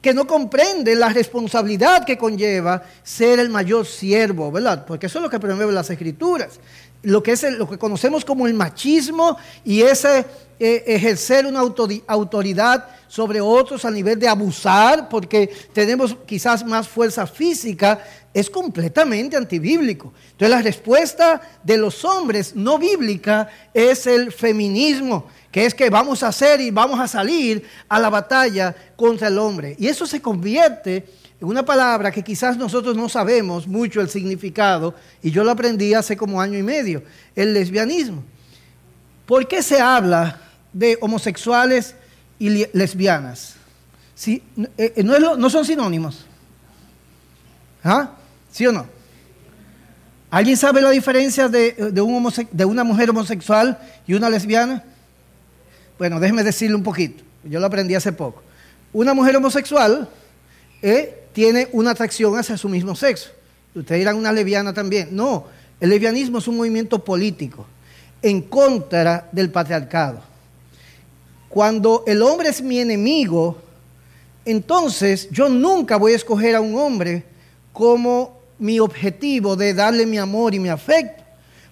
[0.00, 4.86] que no comprenden la responsabilidad que conlleva ser el mayor siervo, ¿verdad?
[4.86, 6.60] Porque eso es lo que promueven las escrituras.
[7.02, 10.24] Lo que, es lo que conocemos como el machismo y ese
[10.60, 17.28] eh, ejercer una autoridad sobre otros a nivel de abusar, porque tenemos quizás más fuerza
[17.28, 20.12] física, es completamente antibíblico.
[20.32, 26.24] Entonces la respuesta de los hombres no bíblica es el feminismo, que es que vamos
[26.24, 29.76] a hacer y vamos a salir a la batalla contra el hombre.
[29.78, 31.06] Y eso se convierte
[31.40, 36.16] una palabra que quizás nosotros no sabemos mucho el significado, y yo lo aprendí hace
[36.16, 37.02] como año y medio,
[37.36, 38.24] el lesbianismo.
[39.24, 40.40] ¿Por qué se habla
[40.72, 41.94] de homosexuales
[42.38, 43.54] y lesbianas?
[44.26, 44.42] Eh,
[44.76, 46.24] eh, ¿No, son sinónimos?
[47.84, 48.10] ¿Ah?
[48.50, 48.86] ¿Sí o no?
[50.30, 54.82] ¿Alguien sabe la diferencia de, un de, una mujer homosexual y una lesbiana?
[55.98, 57.22] Bueno, déjeme decirle un poquito.
[57.44, 58.42] Yo lo aprendí hace poco.
[58.92, 60.08] Una mujer homosexual
[60.82, 63.30] eh, tiene una atracción hacia su mismo sexo.
[63.74, 65.08] Ustedes dirán una lesbiana también.
[65.12, 65.46] No,
[65.80, 67.66] el lesbianismo es un movimiento político
[68.22, 70.20] en contra del patriarcado.
[71.48, 73.56] Cuando el hombre es mi enemigo,
[74.44, 77.24] entonces yo nunca voy a escoger a un hombre
[77.72, 81.22] como mi objetivo de darle mi amor y mi afecto.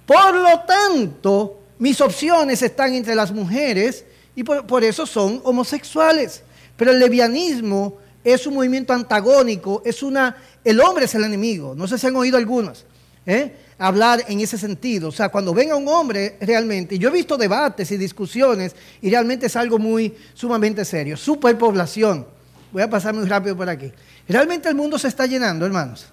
[0.07, 6.42] Por lo tanto, mis opciones están entre las mujeres y por, eso son homosexuales.
[6.77, 7.97] Pero el levianismo
[8.35, 11.77] es un movimiento antagónico, es una, el hombre es el enemigo.
[11.77, 12.85] No sé si han oído algunos
[13.25, 13.55] ¿eh?
[13.79, 15.11] hablar en ese sentido.
[15.11, 19.47] O sea, cuando venga un hombre realmente, yo he visto debates y discusiones y realmente
[19.47, 21.17] es algo muy sumamente serio.
[21.17, 22.27] Superpoblación.
[22.73, 23.93] Voy a pasar muy rápido por aquí.
[24.29, 26.07] Realmente el mundo se está llenando, hermanos.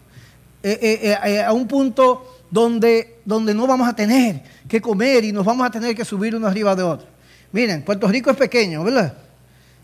[0.62, 5.44] Eh, eh, a un punto donde, donde no vamos a tener que comer y nos
[5.44, 7.08] vamos a tener que subir uno arriba de otro.
[7.52, 9.18] Miren, Puerto Rico es pequeño, ¿verdad?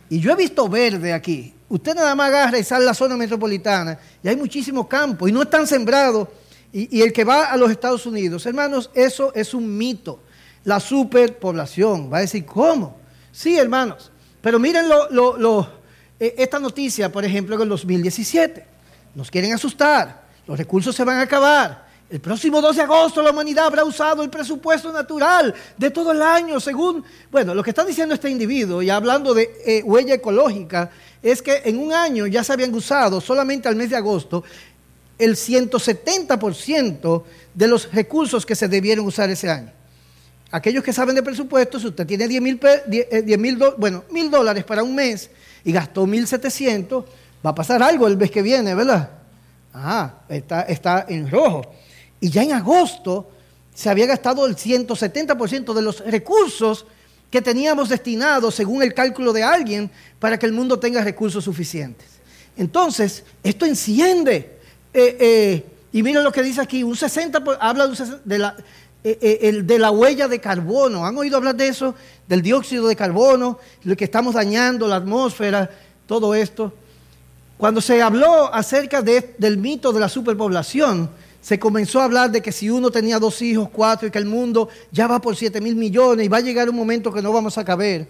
[0.09, 1.53] Y yo he visto verde aquí.
[1.69, 5.31] Usted nada más agarra y sale a la zona metropolitana y hay muchísimos campos y
[5.31, 6.27] no están sembrados.
[6.71, 10.21] Y, el que va a los Estados Unidos, hermanos, eso es un mito.
[10.65, 12.11] La superpoblación.
[12.11, 12.97] Va a decir, ¿cómo?
[13.31, 14.11] Sí, hermanos.
[14.41, 15.69] Pero miren lo,
[16.19, 18.65] esta noticia, por ejemplo, en el 2017.
[19.15, 20.27] Nos quieren asustar.
[20.45, 21.88] Los recursos se van a acabar.
[22.09, 26.23] El próximo 2 de agosto la humanidad habrá usado el presupuesto natural de todo el
[26.23, 30.89] año, según, bueno, lo que está diciendo este individuo, y hablando de eh, huella ecológica,
[31.21, 34.43] es que en un año ya se habían usado solamente al mes de agosto
[35.19, 39.71] el 170% de los recursos que se debieron usar ese año.
[40.49, 42.59] Aquellos que saben de presupuesto, si usted tiene 10 mil,
[42.91, 45.29] eh, bueno, dólares para un mes
[45.63, 47.05] y gastó 1.700,
[47.45, 49.11] va a pasar algo el mes que viene, ¿verdad?
[49.75, 51.71] Ah, está, está en rojo.
[52.21, 53.29] Y ya en agosto
[53.73, 56.85] se había gastado el 170% de los recursos
[57.31, 62.07] que teníamos destinados, según el cálculo de alguien, para que el mundo tenga recursos suficientes.
[62.57, 64.57] Entonces, esto enciende.
[64.93, 67.87] Eh, eh, y miren lo que dice aquí, un 60%, habla
[68.25, 68.57] de, la,
[69.03, 71.05] eh, de la huella de carbono.
[71.05, 71.95] ¿Han oído hablar de eso?
[72.27, 75.69] Del dióxido de carbono, lo que estamos dañando, la atmósfera,
[76.05, 76.73] todo esto.
[77.57, 81.09] Cuando se habló acerca del mito de la superpoblación,
[81.41, 84.25] se comenzó a hablar de que si uno tenía dos hijos, cuatro, y que el
[84.25, 87.31] mundo ya va por siete mil millones y va a llegar un momento que no
[87.31, 88.07] vamos a caber.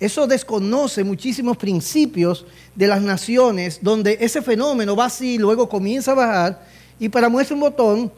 [0.00, 6.14] Eso desconoce muchísimos principios de las naciones donde ese fenómeno va así, luego comienza a
[6.14, 6.66] bajar.
[7.00, 8.12] Y para muestra un botón,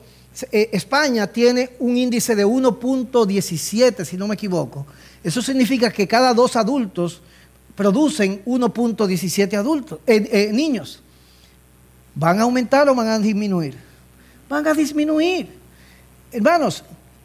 [0.53, 4.87] eh, España tiene un índice de 1.17, si no me equivoco.
[5.25, 7.23] Eso significa que cada dos adultos
[7.75, 11.01] producen 1.17 adultos, eh, eh, niños.
[12.15, 13.90] ¿Van a aumentar o van a disminuir?
[14.51, 15.49] Van a disminuir.
[16.31, 16.85] Hermanos,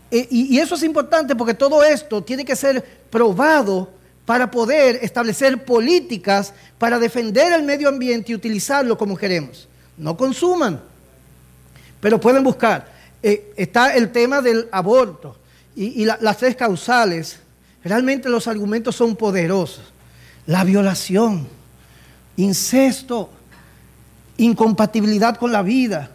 [0.09, 3.89] eh, y, eso es importante porque todo esto tiene que ser probado
[4.25, 9.67] para poder establecer políticas para defender el medio ambiente y utilizarlo como queremos.
[9.97, 10.79] No consuman,
[11.99, 12.93] pero pueden buscar.
[13.21, 15.35] está el tema del aborto
[15.75, 17.39] y, las tres causales.
[17.83, 19.81] Realmente los argumentos son poderosos
[20.47, 21.47] la violación,
[22.37, 23.29] incesto,
[24.37, 26.11] incompatibilidad con la vida,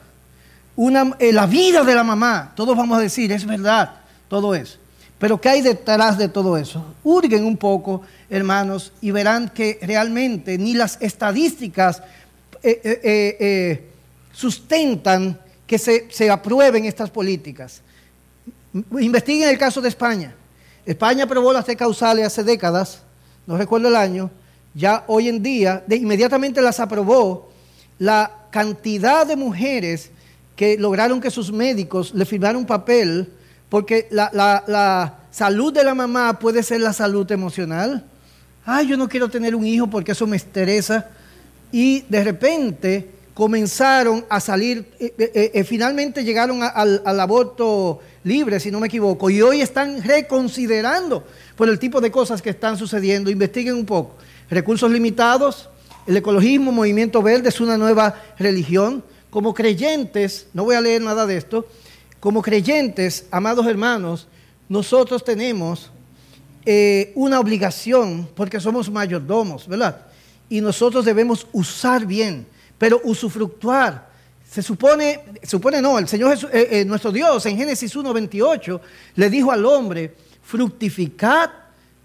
[0.77, 2.53] una, eh, la vida de la mamá.
[2.55, 3.95] Todos vamos a decir, es verdad,
[4.29, 4.79] todo eso.
[5.19, 6.95] Pero ¿qué hay detrás de todo eso?
[7.05, 12.03] Hurguen un poco, hermanos, y verán que realmente ni las estadísticas
[12.63, 13.91] eh, eh,
[14.33, 17.83] sustentan que se, se aprueben estas políticas.
[18.99, 20.35] Investiguen el caso de España.
[20.87, 23.03] España aprobó las T causales hace décadas,
[23.47, 24.31] no recuerdo el año,
[24.75, 27.51] ya hoy en día, de inmediatamente las aprobó,
[27.99, 30.11] la cantidad de mujeres
[30.61, 33.33] que lograron que sus médicos le firmaran un papel,
[33.71, 38.05] porque la, la salud de la mamá puede ser la salud emocional.
[38.67, 41.09] Ay, yo no quiero tener un hijo porque eso me estresa.
[41.73, 48.61] Y de repente comenzaron a salir, eh, eh, eh, finalmente llegaron al, al, aborto libre,
[48.61, 51.25] si no me equivoco, y hoy están reconsiderando
[51.57, 53.31] por el tipo de cosas que están sucediendo.
[53.31, 54.15] Investiguen un poco.
[54.51, 55.71] Recursos limitados,
[56.07, 59.03] el ecologismo, movimiento verde es una nueva religión.
[59.31, 61.67] Como creyentes, no voy a leer nada de esto,
[62.19, 64.29] como creyentes, amados hermanos,
[64.69, 65.91] nosotros tenemos
[67.15, 70.07] una obligación, porque somos mayordomos, ¿verdad?
[70.49, 72.47] Y nosotros debemos usar bien
[72.81, 74.09] pero usufructuar.
[74.51, 78.81] Se supone, supone no, el Señor eh, eh, nuestro Dios en Génesis 1.28
[79.17, 81.51] le dijo al hombre, fructificad,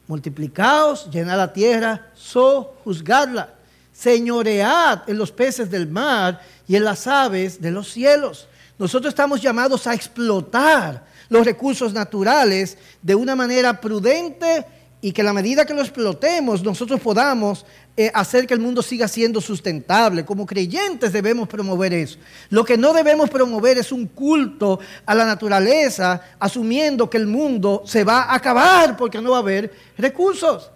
[0.06, 3.54] multiplicaos, llenad la tierra, sojuzgadla,
[3.94, 8.48] señoread en los peces del mar y en las aves de los cielos.
[8.78, 14.66] Nosotros estamos llamados a explotar los recursos naturales de una manera prudente
[15.02, 18.82] y que a la medida que lo explotemos nosotros podamos eh, hacer que el mundo
[18.82, 20.26] siga siendo sustentable.
[20.26, 22.18] Como creyentes debemos promover eso.
[22.50, 27.84] Lo que no debemos promover es un culto a la naturaleza, asumiendo que el mundo
[27.86, 30.72] se va a acabar porque no va a haber recursos.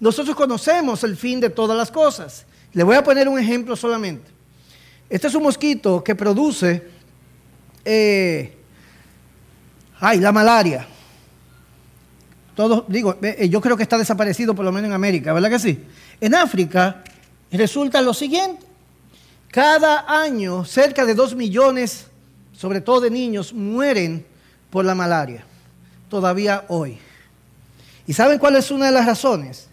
[0.00, 2.46] Nosotros conocemos el fin de todas las cosas.
[2.72, 4.39] Le voy a poner un ejemplo solamente.
[5.10, 6.84] Este es un mosquito que produce,
[7.84, 8.56] eh,
[9.98, 10.86] ay, la malaria.
[12.54, 15.58] Todos, digo, eh, yo creo que está desaparecido por lo menos en América, ¿verdad que
[15.58, 15.84] sí?
[16.20, 17.02] En África
[17.50, 18.64] resulta lo siguiente.
[19.50, 22.06] Cada año cerca de dos millones,
[22.52, 24.24] sobre todo de niños, mueren
[24.70, 25.44] por la malaria.
[26.08, 26.98] Todavía hoy.
[28.06, 29.66] ¿Y saben cuál es una de las razones?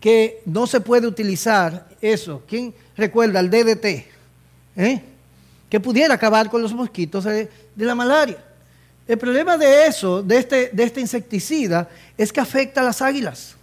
[0.00, 2.42] Que no se puede utilizar eso.
[2.46, 4.15] ¿Quién recuerda el DDT?
[4.76, 5.00] ¿Eh?
[5.70, 8.38] Que pudiera acabar con los mosquitos de, la malaria.
[9.08, 13.54] El problema de eso, de este, de este insecticida, es que afecta a las águilas.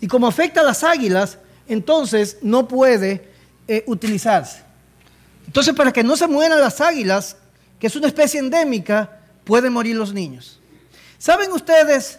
[0.00, 3.28] Y como afecta a las águilas, entonces no puede
[3.68, 4.62] eh, utilizarse.
[5.46, 7.36] Entonces, para que no se mueran las águilas,
[7.78, 10.58] que es una especie endémica, pueden morir los niños.
[11.18, 12.18] ¿Saben ustedes,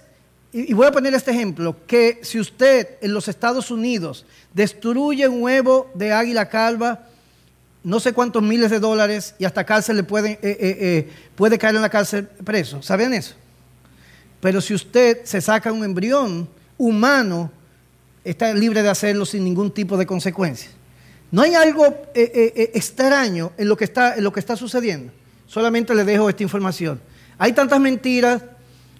[0.52, 5.42] y voy a poner este ejemplo, que si usted en los Estados Unidos destruye un
[5.42, 7.08] huevo de águila calva,
[7.84, 11.76] no sé cuántos miles de dólares y hasta cárcel le pueden, eh, eh, puede caer
[11.76, 12.82] en la cárcel preso?
[12.82, 13.36] ¿Sabían eso?
[14.40, 17.52] Pero si usted se saca un embrión humano,
[18.24, 20.70] está libre de hacerlo sin ningún tipo de consecuencia.
[21.32, 24.56] No hay algo eh, eh, eh, extraño en lo, que está, en lo que está
[24.56, 25.12] sucediendo.
[25.48, 27.02] Solamente le dejo esta información.
[27.38, 28.44] Hay tantas mentiras.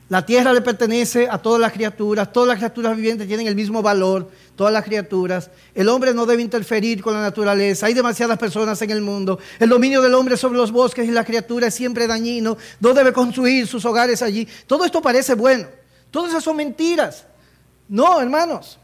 [0.10, 2.32] La tierra le pertenece a todas las criaturas.
[2.32, 4.30] Todas las criaturas vivientes tienen el mismo valor.
[4.56, 5.50] Todas las criaturas.
[5.74, 7.86] El hombre no debe interferir con la naturaleza.
[7.86, 9.40] Hay demasiadas personas en el mundo.
[9.60, 12.58] El dominio del hombre sobre los bosques y las criaturas es siempre dañino.
[12.80, 14.48] No debe construir sus hogares allí.
[14.68, 15.68] Todo esto parece bueno.
[16.12, 17.26] Todas esas son mentiras.
[17.88, 18.78] No, hermanos.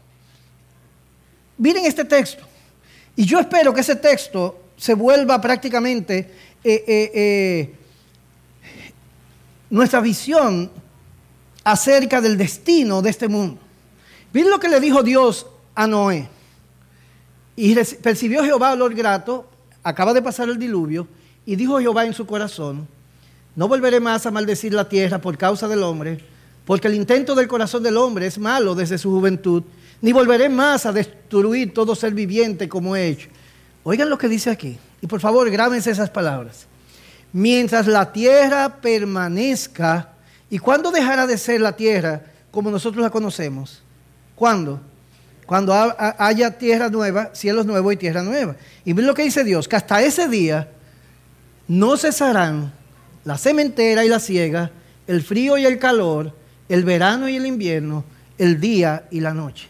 [1.58, 2.42] Miren este texto.
[3.14, 6.18] Y yo espero que ese texto se vuelva prácticamente
[6.64, 7.74] eh, eh, eh,
[9.68, 10.70] nuestra visión
[11.64, 13.60] acerca del destino de este mundo.
[14.32, 16.28] Miren lo que le dijo Dios a Noé.
[17.56, 19.46] Y percibió Jehová olor grato,
[19.82, 21.06] acaba de pasar el diluvio,
[21.44, 22.86] y dijo Jehová en su corazón,
[23.56, 26.20] no volveré más a maldecir la tierra por causa del hombre,
[26.64, 29.62] porque el intento del corazón del hombre es malo desde su juventud,
[30.00, 33.28] ni volveré más a destruir todo ser viviente como he hecho.
[33.82, 36.66] Oigan lo que dice aquí, y por favor grábense esas palabras.
[37.32, 40.09] Mientras la tierra permanezca,
[40.50, 43.82] ¿y cuándo dejará de ser la tierra como nosotros la conocemos?
[44.34, 44.80] ¿Cuándo?
[45.46, 48.56] Cuando haya tierra nueva, cielos nuevos y tierra nueva.
[48.84, 50.68] Y miren lo que dice Dios, que hasta ese día
[51.66, 52.72] no cesarán
[53.24, 54.70] la cementera y la siega,
[55.06, 56.36] el frío y el calor,
[56.68, 58.04] el verano y el invierno,
[58.38, 59.68] el día y la noche.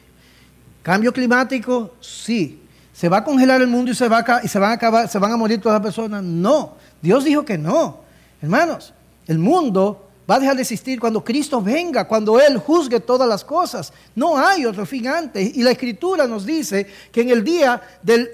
[0.82, 2.62] Cambio climático, sí.
[2.92, 5.08] ¿Se va a congelar el mundo y se, va a, y se van a acabar,
[5.08, 6.22] se van a morir todas las personas?
[6.22, 6.76] No.
[7.00, 8.00] Dios dijo que no.
[8.42, 8.92] Hermanos,
[9.26, 13.44] el mundo va a dejar de existir cuando Cristo venga, cuando Él juzgue todas las
[13.44, 13.92] cosas.
[14.14, 15.56] No hay otro fin antes.
[15.56, 18.30] Y la Escritura nos dice que en el día de,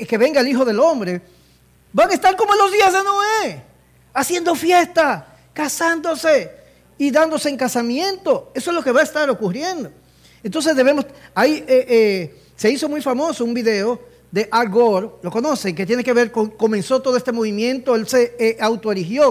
[0.00, 1.22] eh, que venga el Hijo del Hombre,
[1.92, 3.62] van a estar como en los días de Noé.
[4.12, 6.50] haciendo fiesta, casándose
[6.98, 8.50] y dándose en casamiento.
[8.54, 9.92] Eso es lo que va a estar ocurriendo.
[10.42, 14.00] Entonces debemos, ahí eh, eh, se hizo muy famoso un video
[14.36, 18.06] de Al Gore, lo conocen, que tiene que ver con, comenzó todo este movimiento, él
[18.06, 18.58] se eh,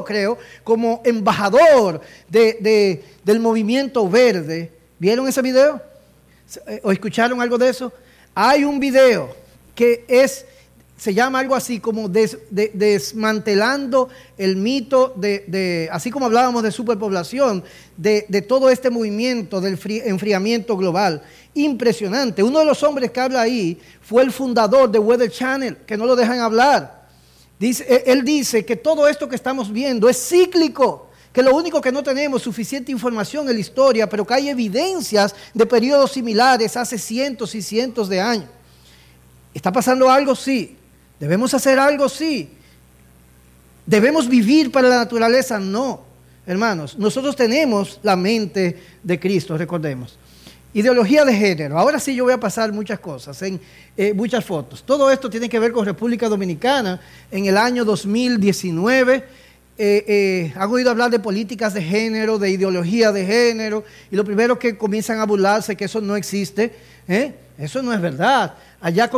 [0.03, 4.71] creo, como embajador del movimiento verde.
[4.97, 5.79] ¿Vieron ese video?
[6.81, 7.93] ¿O escucharon algo de eso?
[8.33, 9.29] Hay un video
[9.75, 10.43] que es
[10.97, 17.63] se llama algo así como desmantelando el mito de, así como hablábamos de superpoblación,
[17.97, 21.21] de, todo este movimiento del enfriamiento global.
[21.55, 22.43] Impresionante.
[22.43, 26.05] Uno de los hombres que habla ahí fue el fundador de Weather Channel, que no
[26.05, 27.07] lo dejan hablar.
[27.57, 31.79] Dice, e, él dice que todo esto que estamos viendo es cíclico, que lo único
[31.79, 36.75] que no tenemos suficiente información en la historia, pero que hay evidencias de periodos similares
[36.75, 38.49] hace cientos y cientos de años.
[39.53, 40.35] ¿Está pasando algo?
[40.35, 40.75] Sí.
[41.17, 42.09] ¿Debemos hacer algo?
[42.09, 42.49] Sí.
[43.85, 45.57] ¿Debemos vivir para la naturaleza?
[45.57, 46.03] No.
[46.45, 50.17] Hermanos, nosotros tenemos la mente de Cristo, recordemos.
[50.75, 51.79] Ideología de género.
[51.79, 53.59] Ahora sí yo voy a pasar muchas cosas, en
[53.97, 54.83] eh, muchas fotos.
[54.83, 57.01] Todo esto tiene que ver con República Dominicana.
[57.31, 59.23] En el año 2019 eh,
[59.77, 64.59] eh, han oído hablar de políticas de género, de ideología de género, y lo primero
[64.59, 66.73] que comienzan a burlarse que eso no existe.
[67.57, 68.55] Eso no es verdad.
[68.81, 69.09] Allá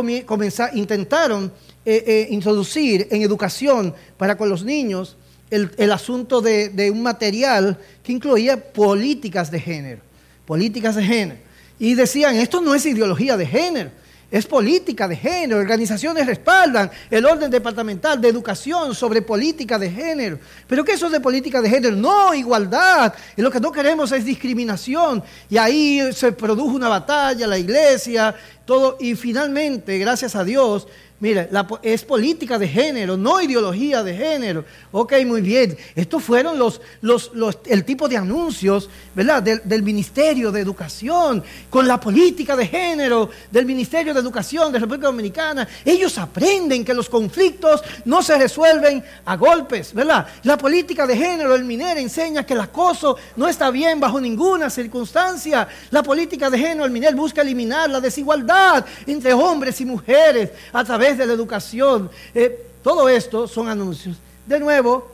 [0.74, 1.52] intentaron
[1.84, 5.16] eh, eh, introducir en educación para con los niños
[5.50, 10.02] el, asunto de, de, un material que incluía políticas de género,
[10.46, 11.47] políticas de género.
[11.78, 13.90] Y decían, esto no es ideología de género,
[14.30, 15.60] es política de género.
[15.60, 20.38] Organizaciones respaldan el orden departamental de educación sobre política de género.
[20.66, 21.96] Pero ¿qué eso de política de género?
[21.96, 23.14] No, igualdad.
[23.36, 25.22] Y lo que no queremos es discriminación.
[25.48, 28.34] Y ahí se produjo una batalla, la iglesia,
[28.66, 28.98] todo.
[29.00, 30.88] Y finalmente, gracias a Dios,
[31.20, 31.48] Mire,
[31.82, 34.64] es política de género, no ideología de género.
[34.92, 35.76] Ok, muy bien.
[35.96, 37.32] Estos fueron los, los,
[37.66, 39.42] el tipo de anuncios, ¿verdad?
[39.42, 44.78] Del, del, Ministerio de Educación, con la política de género del Ministerio de Educación de
[44.78, 45.66] República Dominicana.
[45.84, 50.24] Ellos aprenden que los conflictos no se resuelven a golpes, ¿verdad?
[50.44, 54.70] La política de género del MINER enseña que el acoso no está bien bajo ninguna
[54.70, 55.66] circunstancia.
[55.90, 60.84] La política de género del MINER busca eliminar la desigualdad entre hombres y mujeres a
[60.84, 62.10] través de la educación.
[62.34, 64.16] Eh, todo esto son anuncios.
[64.46, 65.10] De nuevo,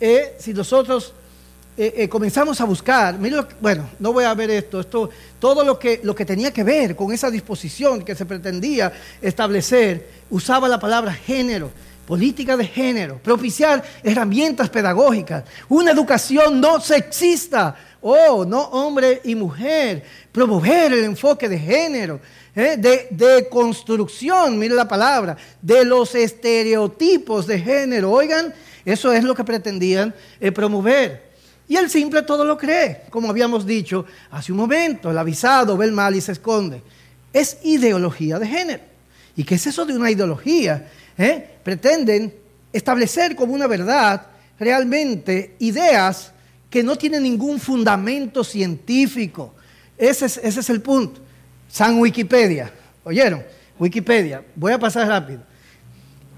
[0.00, 1.12] eh, si nosotros
[1.76, 3.18] eh, comenzamos a buscar,
[3.60, 6.94] bueno, no voy a ver esto, esto, todo lo que, lo que tenía que ver
[6.94, 11.70] con esa disposición que se pretendía establecer, usaba la palabra género
[12.06, 20.02] política de género, propiciar herramientas pedagógicas, una educación no sexista, oh, no hombre y mujer,
[20.30, 22.20] promover el enfoque de género,
[22.54, 22.76] ¿eh?
[22.76, 28.10] de, construcción, mire la palabra, de los estereotipos de género.
[28.10, 31.34] Oigan, eso es lo que pretendían eh, promover.
[31.66, 35.86] Y el simple todo lo cree, como habíamos dicho hace un momento, el avisado ve
[35.86, 36.82] el mal y se esconde.
[37.32, 38.82] Es ideología de género.
[39.36, 40.88] ¿Y qué es eso de una ideología?
[41.16, 41.58] ¿Eh?
[41.62, 42.34] Pretenden
[42.72, 44.26] establecer como una verdad
[44.58, 46.32] realmente ideas
[46.68, 49.54] que no tienen ningún fundamento científico.
[49.96, 51.23] Ese ese es el punto.
[51.74, 52.70] San Wikipedia.
[53.02, 53.42] ¿Oyeron?
[53.80, 54.44] Wikipedia.
[54.54, 55.40] Voy a pasar rápido.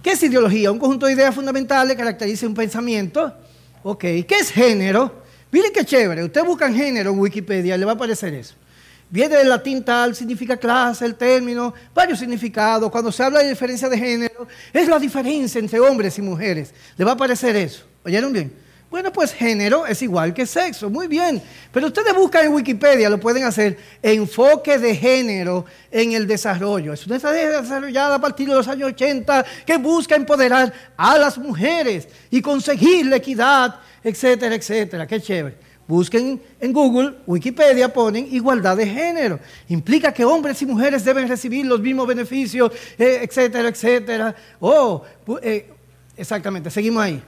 [0.02, 0.72] ¿Qué es ideología?
[0.72, 3.34] Un conjunto de ideas fundamentales que caracteriza un pensamiento.
[3.82, 4.00] Ok.
[4.00, 5.24] ¿Qué es género?
[5.52, 6.24] Miren qué chévere.
[6.24, 8.54] Usted busca género en Wikipedia le va a aparecer eso.
[9.10, 12.90] Viene del latín tal, significa clase, el término, varios significados.
[12.90, 16.72] Cuando se habla de diferencia de género, es la diferencia entre hombres y mujeres.
[16.96, 17.84] Le va a aparecer eso.
[18.06, 18.54] ¿Oyeron bien?
[18.96, 21.42] Bueno, pues género es igual que sexo, muy bien.
[21.70, 26.94] Pero ustedes buscan en Wikipedia, lo pueden hacer, enfoque de género en el desarrollo.
[26.94, 31.36] Es una estrategia desarrollada a partir de los años 80 que busca empoderar a las
[31.36, 35.06] mujeres y conseguir la equidad, etcétera, etcétera.
[35.06, 35.56] Qué chévere.
[35.86, 39.38] Busquen en Google, Wikipedia, ponen igualdad de género.
[39.68, 44.34] Implica que hombres y mujeres deben recibir los mismos beneficios, eh, etcétera, etcétera.
[44.58, 45.02] Oh,
[45.42, 45.68] eh,
[46.16, 47.22] exactamente, seguimos ahí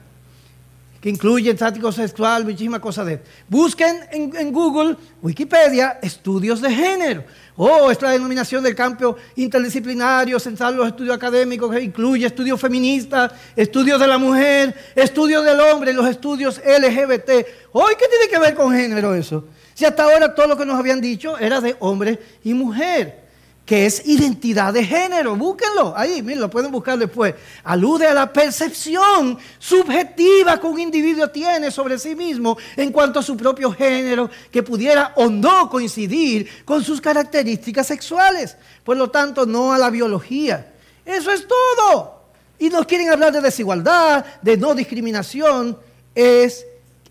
[1.00, 7.24] que incluye estático sexual, muchísimas cosas de Busquen en, Google, Wikipedia, estudios de género.
[7.56, 14.00] Oh, esta denominación del campo interdisciplinario, central los estudios académicos, que incluye estudios feministas, estudios
[14.00, 17.46] de la mujer, estudios del hombre, los estudios LGBT.
[17.72, 19.44] Hoy, ¿qué tiene que ver con género eso?
[19.74, 23.27] Si hasta ahora todo lo que nos habían dicho era de hombre y mujer
[23.68, 25.36] que es identidad de género.
[25.36, 27.34] Búsquenlo, ahí, miren, lo pueden buscar después.
[27.64, 33.22] Alude a la percepción subjetiva que un individuo tiene sobre sí mismo en cuanto a
[33.22, 38.56] su propio género, que pudiera o no coincidir con sus características sexuales.
[38.82, 40.72] Por lo tanto, no a la biología.
[41.04, 42.22] Eso es todo.
[42.58, 45.76] Y nos quieren hablar de desigualdad, de no discriminación.
[46.14, 46.64] es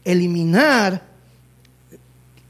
[0.04, 1.04] eliminar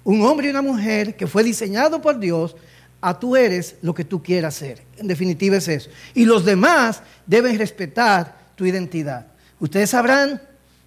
[0.06, 2.56] un hombre y una mujer que fue diseñado por Dios
[3.02, 4.82] a tú eres lo que tú quieras ser.
[4.98, 5.90] En definitiva es eso.
[6.14, 9.28] Y los demás deben respetar tu identidad.
[9.60, 10.42] Ustedes sabrán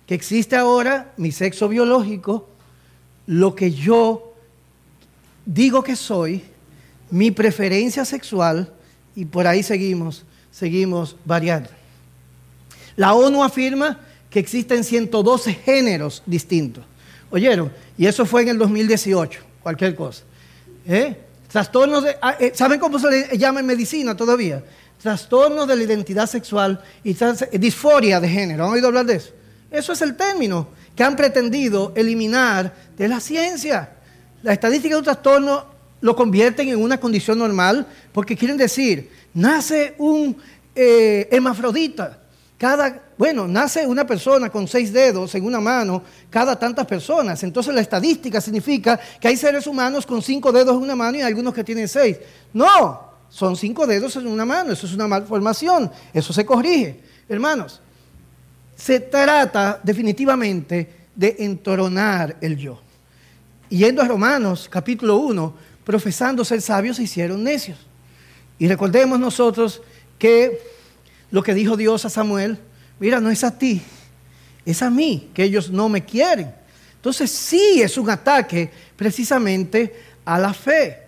[0.07, 2.49] que existe ahora mi sexo biológico,
[3.27, 4.35] lo que yo
[5.47, 6.43] digo que soy,
[7.11, 8.73] mi preferencia sexual,
[9.15, 11.71] y por ahí seguimos, seguimos variando.
[12.97, 14.01] La ONU afirma
[14.31, 16.85] que existen 112 géneros distintos.
[17.31, 17.73] ¿Oyeron?
[17.97, 20.23] Y eso fue en el 2018, cualquier cosa.
[20.87, 21.17] ¿Eh?
[21.51, 24.63] Trastornos de, ah, eh, ¿Saben cómo se le llama en medicina todavía?
[25.03, 27.17] Trastornos de la identidad sexual y
[27.59, 28.67] disforia de género.
[28.67, 29.33] ¿Han oído hablar de eso?
[29.71, 33.91] Eso es el término que han pretendido eliminar de la ciencia.
[34.43, 35.65] La estadística de un trastorno
[36.01, 40.37] lo convierten en una condición normal porque quieren decir, nace un
[40.75, 41.29] eh.
[42.61, 47.43] Cada, bueno, nace una persona con seis dedos en una mano, cada tantas personas.
[47.43, 51.23] Entonces la estadística significa que hay seres humanos con cinco dedos en una mano y
[51.23, 52.19] algunos que tienen seis.
[52.53, 53.01] No,
[53.31, 57.01] son cinco dedos en una mano, eso es una malformación, eso se corrige.
[57.27, 57.81] Hermanos,
[58.77, 62.79] se trata definitivamente de entronar el yo.
[63.71, 67.79] yendo a Romanos capítulo 1, profesando ser sabios se hicieron necios.
[68.59, 69.81] Y recordemos nosotros
[70.19, 70.61] que
[71.31, 72.59] lo que dijo Dios a Samuel,
[72.99, 73.83] mira, no es a ti,
[74.65, 76.55] es a mí, que ellos no me quieren.
[76.97, 80.99] Entonces sí es un ataque precisamente a la fe.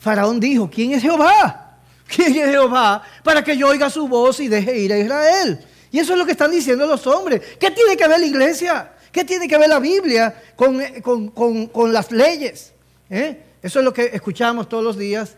[0.00, 1.76] Faraón dijo, ¿quién es Jehová?
[2.06, 3.02] ¿Quién es Jehová?
[3.22, 5.64] Para que yo oiga su voz y deje ir a Israel.
[5.90, 7.42] Y eso es lo que están diciendo los hombres.
[7.58, 8.92] ¿Qué tiene que ver la iglesia?
[9.12, 11.28] ¿Qué tiene que ver la Biblia con,
[11.68, 12.72] con las leyes?
[13.10, 13.42] ¿Eh?
[13.62, 15.34] Eso es lo que escuchamos todos los días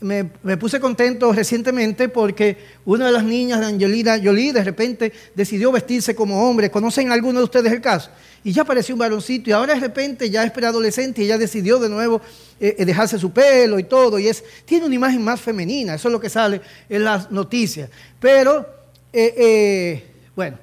[0.00, 5.70] me, puse contento recientemente porque una de las niñas de Angelina Jolie de repente decidió
[5.70, 6.70] vestirse como hombre.
[6.72, 8.10] ¿Conocen alguno de ustedes el caso?
[8.42, 11.78] Y ya apareció un varoncito y ahora de repente ya es preadolescente y ella decidió
[11.78, 12.20] de nuevo
[12.58, 14.18] eh, eh, dejarse su pelo y todo.
[14.18, 17.88] Y es, tiene una imagen más femenina, eso es lo que sale en las noticias.
[18.18, 18.66] Pero,
[19.12, 20.02] eh,
[20.34, 20.58] bueno,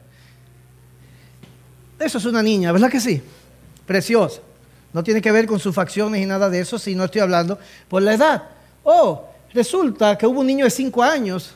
[1.97, 3.21] eso es una niña, ¿verdad que sí?
[3.85, 4.41] Preciosa.
[4.91, 7.57] No tiene que ver con sus facciones y nada de eso, si no estoy hablando
[7.87, 8.43] por la edad.
[8.83, 11.51] Oh, resulta que hubo un niño de 5 años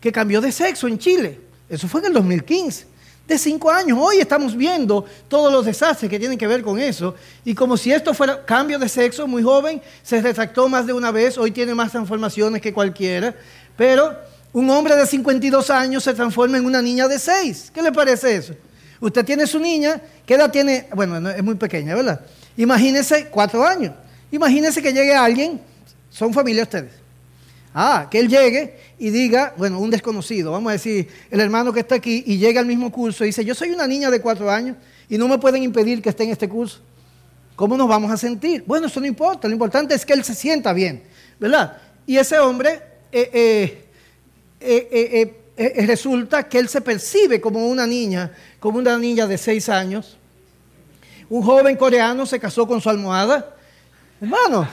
[0.00, 1.38] que cambió de sexo en Chile.
[1.68, 2.86] Eso fue en el 2015.
[3.28, 3.98] De 5 años.
[4.00, 7.14] Hoy estamos viendo todos los desastres que tienen que ver con eso.
[7.44, 11.10] Y como si esto fuera cambio de sexo, muy joven, se retractó más de una
[11.12, 11.38] vez.
[11.38, 13.34] Hoy tiene más transformaciones que cualquiera.
[13.76, 14.16] Pero
[14.52, 17.70] un hombre de 52 años se transforma en una niña de 6.
[17.72, 18.54] ¿Qué le parece eso?
[19.00, 20.88] Usted tiene su niña, ¿qué edad tiene?
[20.94, 22.20] Bueno, es muy pequeña, ¿verdad?
[22.56, 23.94] Imagínese 4 años.
[24.30, 25.60] Imagínese que llegue alguien
[26.12, 26.92] son familia ustedes.
[27.74, 31.80] Ah, que él llegue y diga, bueno, un desconocido, vamos a decir, el hermano que
[31.80, 34.50] está aquí y llega al mismo curso y dice, yo soy una niña de cuatro
[34.50, 34.76] años
[35.08, 36.80] y no me pueden impedir que esté en este curso.
[37.56, 38.62] ¿Cómo nos vamos a sentir?
[38.66, 41.02] Bueno, eso no importa, lo importante es que él se sienta bien,
[41.40, 41.78] ¿verdad?
[42.06, 43.86] Y ese hombre eh,
[44.60, 49.70] eh, eh, resulta que él se percibe como una niña, como una niña de seis
[49.70, 50.18] años.
[51.30, 53.56] Un joven coreano se casó con su almohada.
[54.20, 54.68] Hermano,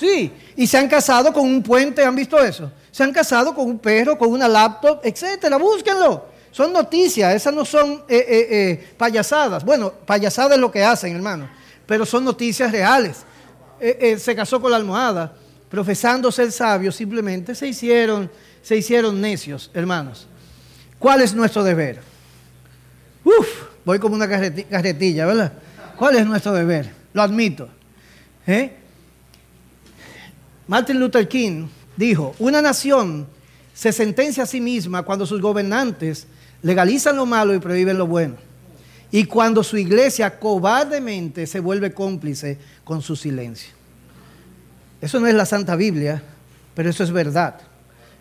[0.00, 2.72] Sí, y se han casado con un puente, ¿han visto eso?
[2.90, 5.58] Se han casado con un perro, con una laptop, etcétera.
[5.58, 6.24] Búsquenlo.
[6.50, 9.62] Son noticias, esas no son eh, eh, eh, payasadas.
[9.62, 11.50] Bueno, payasadas es lo que hacen, hermano,
[11.84, 13.18] pero son noticias reales.
[13.78, 15.34] se casó con la almohada,
[15.68, 18.30] profesando ser sabio, simplemente se hicieron,
[18.62, 20.26] se hicieron necios, hermanos.
[20.98, 22.00] ¿Cuál es nuestro deber?
[23.22, 23.48] Uf,
[23.84, 25.52] voy como una carretilla, ¿verdad?
[25.98, 26.90] ¿Cuál es nuestro deber?
[27.12, 27.68] Lo admito.
[28.46, 28.79] ¿Eh?
[30.70, 31.66] Martin Luther King
[31.96, 33.26] dijo, una nación
[33.74, 36.28] se sentencia a sí misma cuando sus gobernantes
[36.62, 38.36] legalizan lo malo y prohíben lo bueno.
[39.10, 43.72] Y cuando su iglesia cobardemente se vuelve cómplice con su silencio.
[45.00, 46.22] Eso no es la Santa Biblia,
[46.72, 47.60] pero eso es verdad.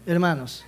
[0.08, 0.66] Hermanos,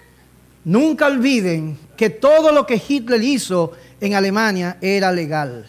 [0.64, 5.66] nunca olviden que todo lo que Hitler hizo en Alemania era legal.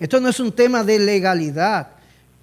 [0.00, 1.88] Esto no es un tema de legalidad,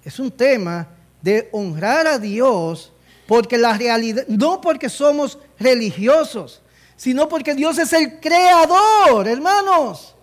[0.04, 0.86] es un tema
[1.20, 2.92] de honrar a Dios
[3.30, 6.60] porque la realidad, no porque somos religiosos,
[6.96, 10.16] sino porque Dios es el creador, hermanos.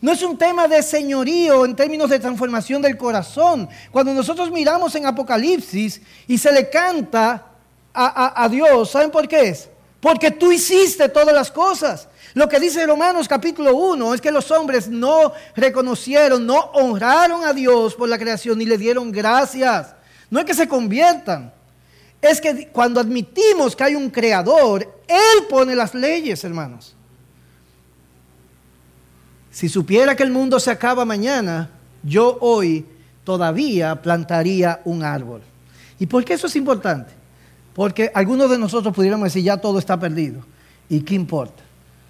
[0.00, 3.68] No es un tema de señorío en términos de transformación del corazón.
[3.90, 7.48] Cuando nosotros miramos en Apocalipsis y se le canta
[7.92, 9.68] a, a, Dios, ¿saben por qué es?
[10.00, 12.06] Porque tú hiciste todas las cosas.
[12.32, 17.52] Lo que dice Romanos capítulo 1 es que los hombres no reconocieron, no honraron a
[17.52, 19.96] Dios por la creación y le dieron gracias.
[20.30, 21.52] No es que se conviertan,
[22.22, 26.94] es que cuando admitimos que hay un creador, Él pone las leyes, hermanos.
[29.50, 31.68] si supiera que el mundo se acaba mañana,
[32.02, 32.86] yo hoy
[33.24, 35.42] todavía plantaría un árbol.
[35.98, 37.12] ¿Y por qué eso es importante?
[37.74, 40.44] Porque algunos de nosotros pudiéramos decir, ya todo está perdido.
[40.88, 41.62] ¿Y qué importa?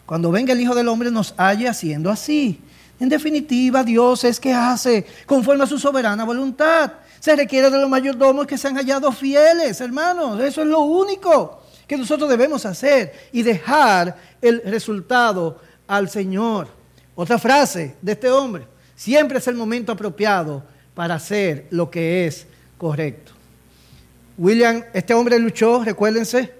[0.06, 2.60] Cuando venga el Hijo del Hombre nos haya haciendo así.
[3.02, 6.92] En definitiva, Dios es que hace conforme a su soberana voluntad.
[7.18, 10.40] Se requiere de los mayordomos que sean hallados fieles, hermanos.
[10.40, 16.68] Eso es lo único que nosotros debemos hacer y dejar el resultado al Señor.
[17.16, 18.68] Otra frase de este hombre.
[18.94, 20.62] Siempre es el momento apropiado
[20.94, 22.46] para hacer lo que es
[22.78, 23.32] correcto.
[24.38, 26.54] William, este hombre luchó, recuérdense,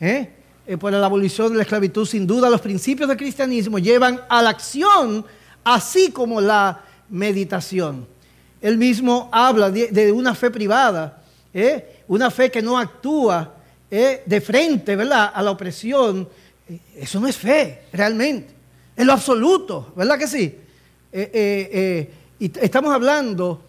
[0.00, 0.28] ¿eh?
[0.66, 2.04] Eh, por la abolición de la esclavitud.
[2.04, 5.24] Sin duda, los principios del cristianismo llevan a la acción,
[5.64, 8.06] así como la meditación.
[8.60, 12.02] Él mismo habla de, una fe privada, ¿eh?
[12.08, 13.54] una fe que no actúa
[13.90, 15.32] de frente ¿verdad?
[15.34, 16.28] a la opresión.
[16.96, 18.54] Eso no es fe, realmente.
[18.96, 20.58] En lo absoluto, ¿verdad que sí?
[21.12, 23.62] y estamos hablando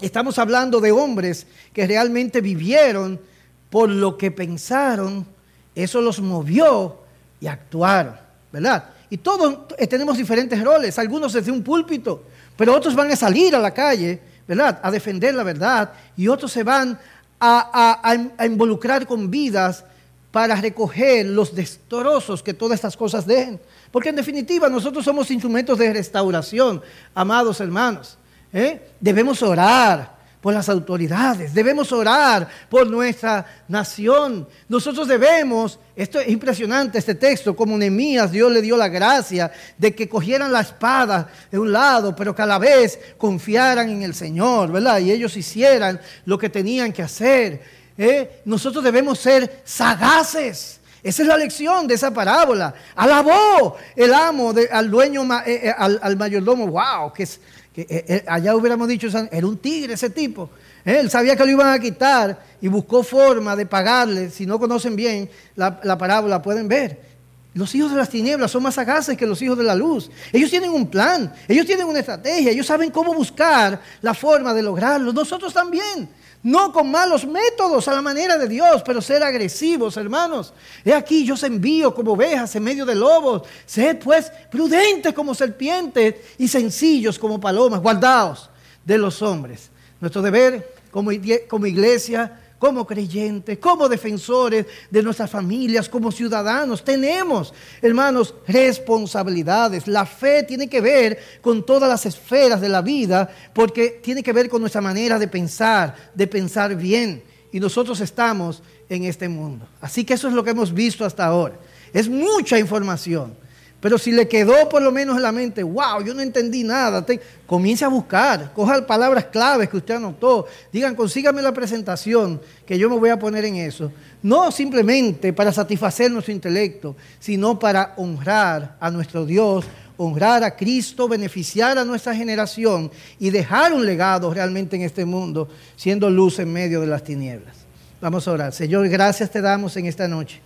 [0.00, 3.20] Estamos hablando de hombres que realmente vivieron
[3.68, 5.26] por lo que pensaron,
[5.74, 7.00] eso los movió
[7.38, 8.16] y actuaron,
[8.50, 8.90] ¿verdad?
[9.10, 12.22] Y todos tenemos diferentes roles, algunos desde un púlpito,
[12.56, 14.78] pero otros van a salir a la calle, ¿verdad?
[14.82, 16.98] A defender la verdad y otros se van
[17.40, 19.84] a, involucrar con vidas
[20.30, 23.60] para recoger los destrozos que todas estas cosas dejen.
[23.90, 26.80] Porque en definitiva nosotros somos instrumentos de restauración,
[27.14, 28.16] amados hermanos.
[28.52, 28.80] ¿Eh?
[29.00, 34.48] Debemos orar por las autoridades, debemos orar por nuestra nación.
[34.68, 39.94] Nosotros debemos, esto es impresionante este texto, como Nehemías Dios le dio la gracia de
[39.94, 44.14] que cogieran la espada de un lado, pero que a la vez confiaran en el
[44.14, 44.98] Señor, ¿verdad?
[45.00, 47.62] Y ellos hicieran lo que tenían que hacer.
[47.98, 48.40] ¿eh?
[48.46, 50.80] Nosotros debemos ser sagaces.
[51.02, 52.74] Esa es la lección de esa parábola.
[52.94, 56.66] Alabó el amo al dueño, eh, al, al mayordomo.
[56.66, 57.12] ¡Wow!
[57.12, 57.40] Que es,
[57.74, 60.50] que eh, eh, allá hubiéramos dicho, era un tigre ese tipo.
[60.84, 64.30] Él sabía que lo iban a quitar y buscó forma de pagarle.
[64.30, 67.10] Si no conocen bien la, la, parábola, pueden ver.
[67.52, 70.10] Los hijos de las tinieblas son más sagaces que los hijos de la luz.
[70.32, 74.62] Ellos tienen un plan, ellos tienen una estrategia, ellos saben cómo buscar la forma de
[74.62, 75.12] lograrlo.
[75.12, 76.08] Nosotros también.
[76.42, 80.54] No con malos métodos a la manera de Dios, pero ser agresivos, hermanos.
[80.84, 83.42] He aquí, yo os envío como ovejas en medio de lobos.
[83.66, 87.80] Sed pues prudentes como serpientes y sencillos como palomas.
[87.80, 88.48] Guardaos
[88.84, 89.70] de los hombres.
[90.00, 91.10] Nuestro deber como,
[91.48, 96.84] como iglesia como creyentes, como defensores de nuestras familias, como ciudadanos.
[96.84, 99.88] Tenemos, hermanos, responsabilidades.
[99.88, 104.34] La fe tiene que ver con todas las esferas de la vida porque tiene que
[104.34, 107.22] ver con nuestra manera de pensar, de pensar bien.
[107.50, 109.66] Y nosotros estamos en este mundo.
[109.80, 111.58] Así que eso es lo que hemos visto hasta ahora.
[111.94, 113.39] Es mucha información.
[113.80, 117.04] Pero si le quedó por lo menos en la mente, wow, yo no entendí nada,
[117.46, 122.90] comience a buscar, coja palabras claves que usted anotó, digan, consígame la presentación, que yo
[122.90, 123.90] me voy a poner en eso.
[124.22, 129.64] No simplemente para satisfacer nuestro intelecto, sino para honrar a nuestro Dios,
[129.96, 135.48] honrar a Cristo, beneficiar a nuestra generación y dejar un legado realmente en este mundo,
[135.76, 137.56] siendo luz en medio de las tinieblas.
[137.98, 138.52] Vamos a orar.
[138.52, 140.40] Señor, gracias te damos en esta noche,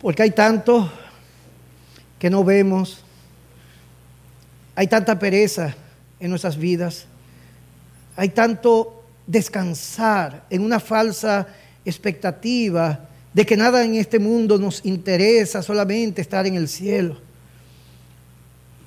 [0.00, 0.90] porque hay tanto
[2.18, 3.02] que no vemos.
[4.74, 5.74] Hay tanta pereza
[6.20, 7.06] en nuestras vidas.
[8.16, 11.46] Hay tanto descansar en una falsa
[11.84, 17.18] expectativa de que nada en este mundo nos interesa, solamente estar en el cielo.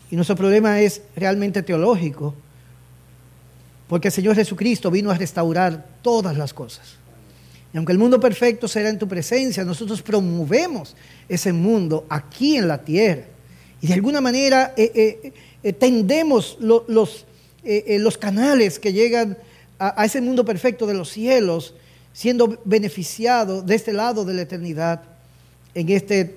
[0.09, 2.33] Y nuestro problema es realmente teológico,
[3.89, 6.95] porque el Señor Jesucristo vino a restaurar todas las cosas.
[7.73, 10.95] Y aunque el mundo perfecto será en tu presencia, nosotros promovemos
[11.27, 13.23] ese mundo aquí en la tierra.
[13.81, 19.37] Y de alguna manera eh, eh, eh, tendemos los, los, canales que llegan
[19.77, 21.75] a, ese mundo perfecto de los cielos,
[22.13, 25.01] siendo beneficiados de este lado de la eternidad
[25.75, 26.35] en este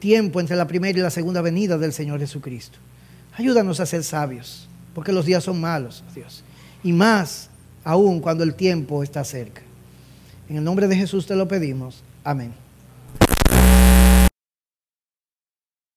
[0.00, 2.78] tiempo entre la primera y la segunda venida del Señor Jesucristo.
[3.34, 6.42] Ayúdanos a ser sabios, porque los días son malos, Dios.
[6.82, 7.50] Y más
[7.84, 9.62] aún cuando el tiempo está cerca.
[10.52, 12.04] En el nombre de Jesús te lo pedimos.
[12.24, 12.52] Amén.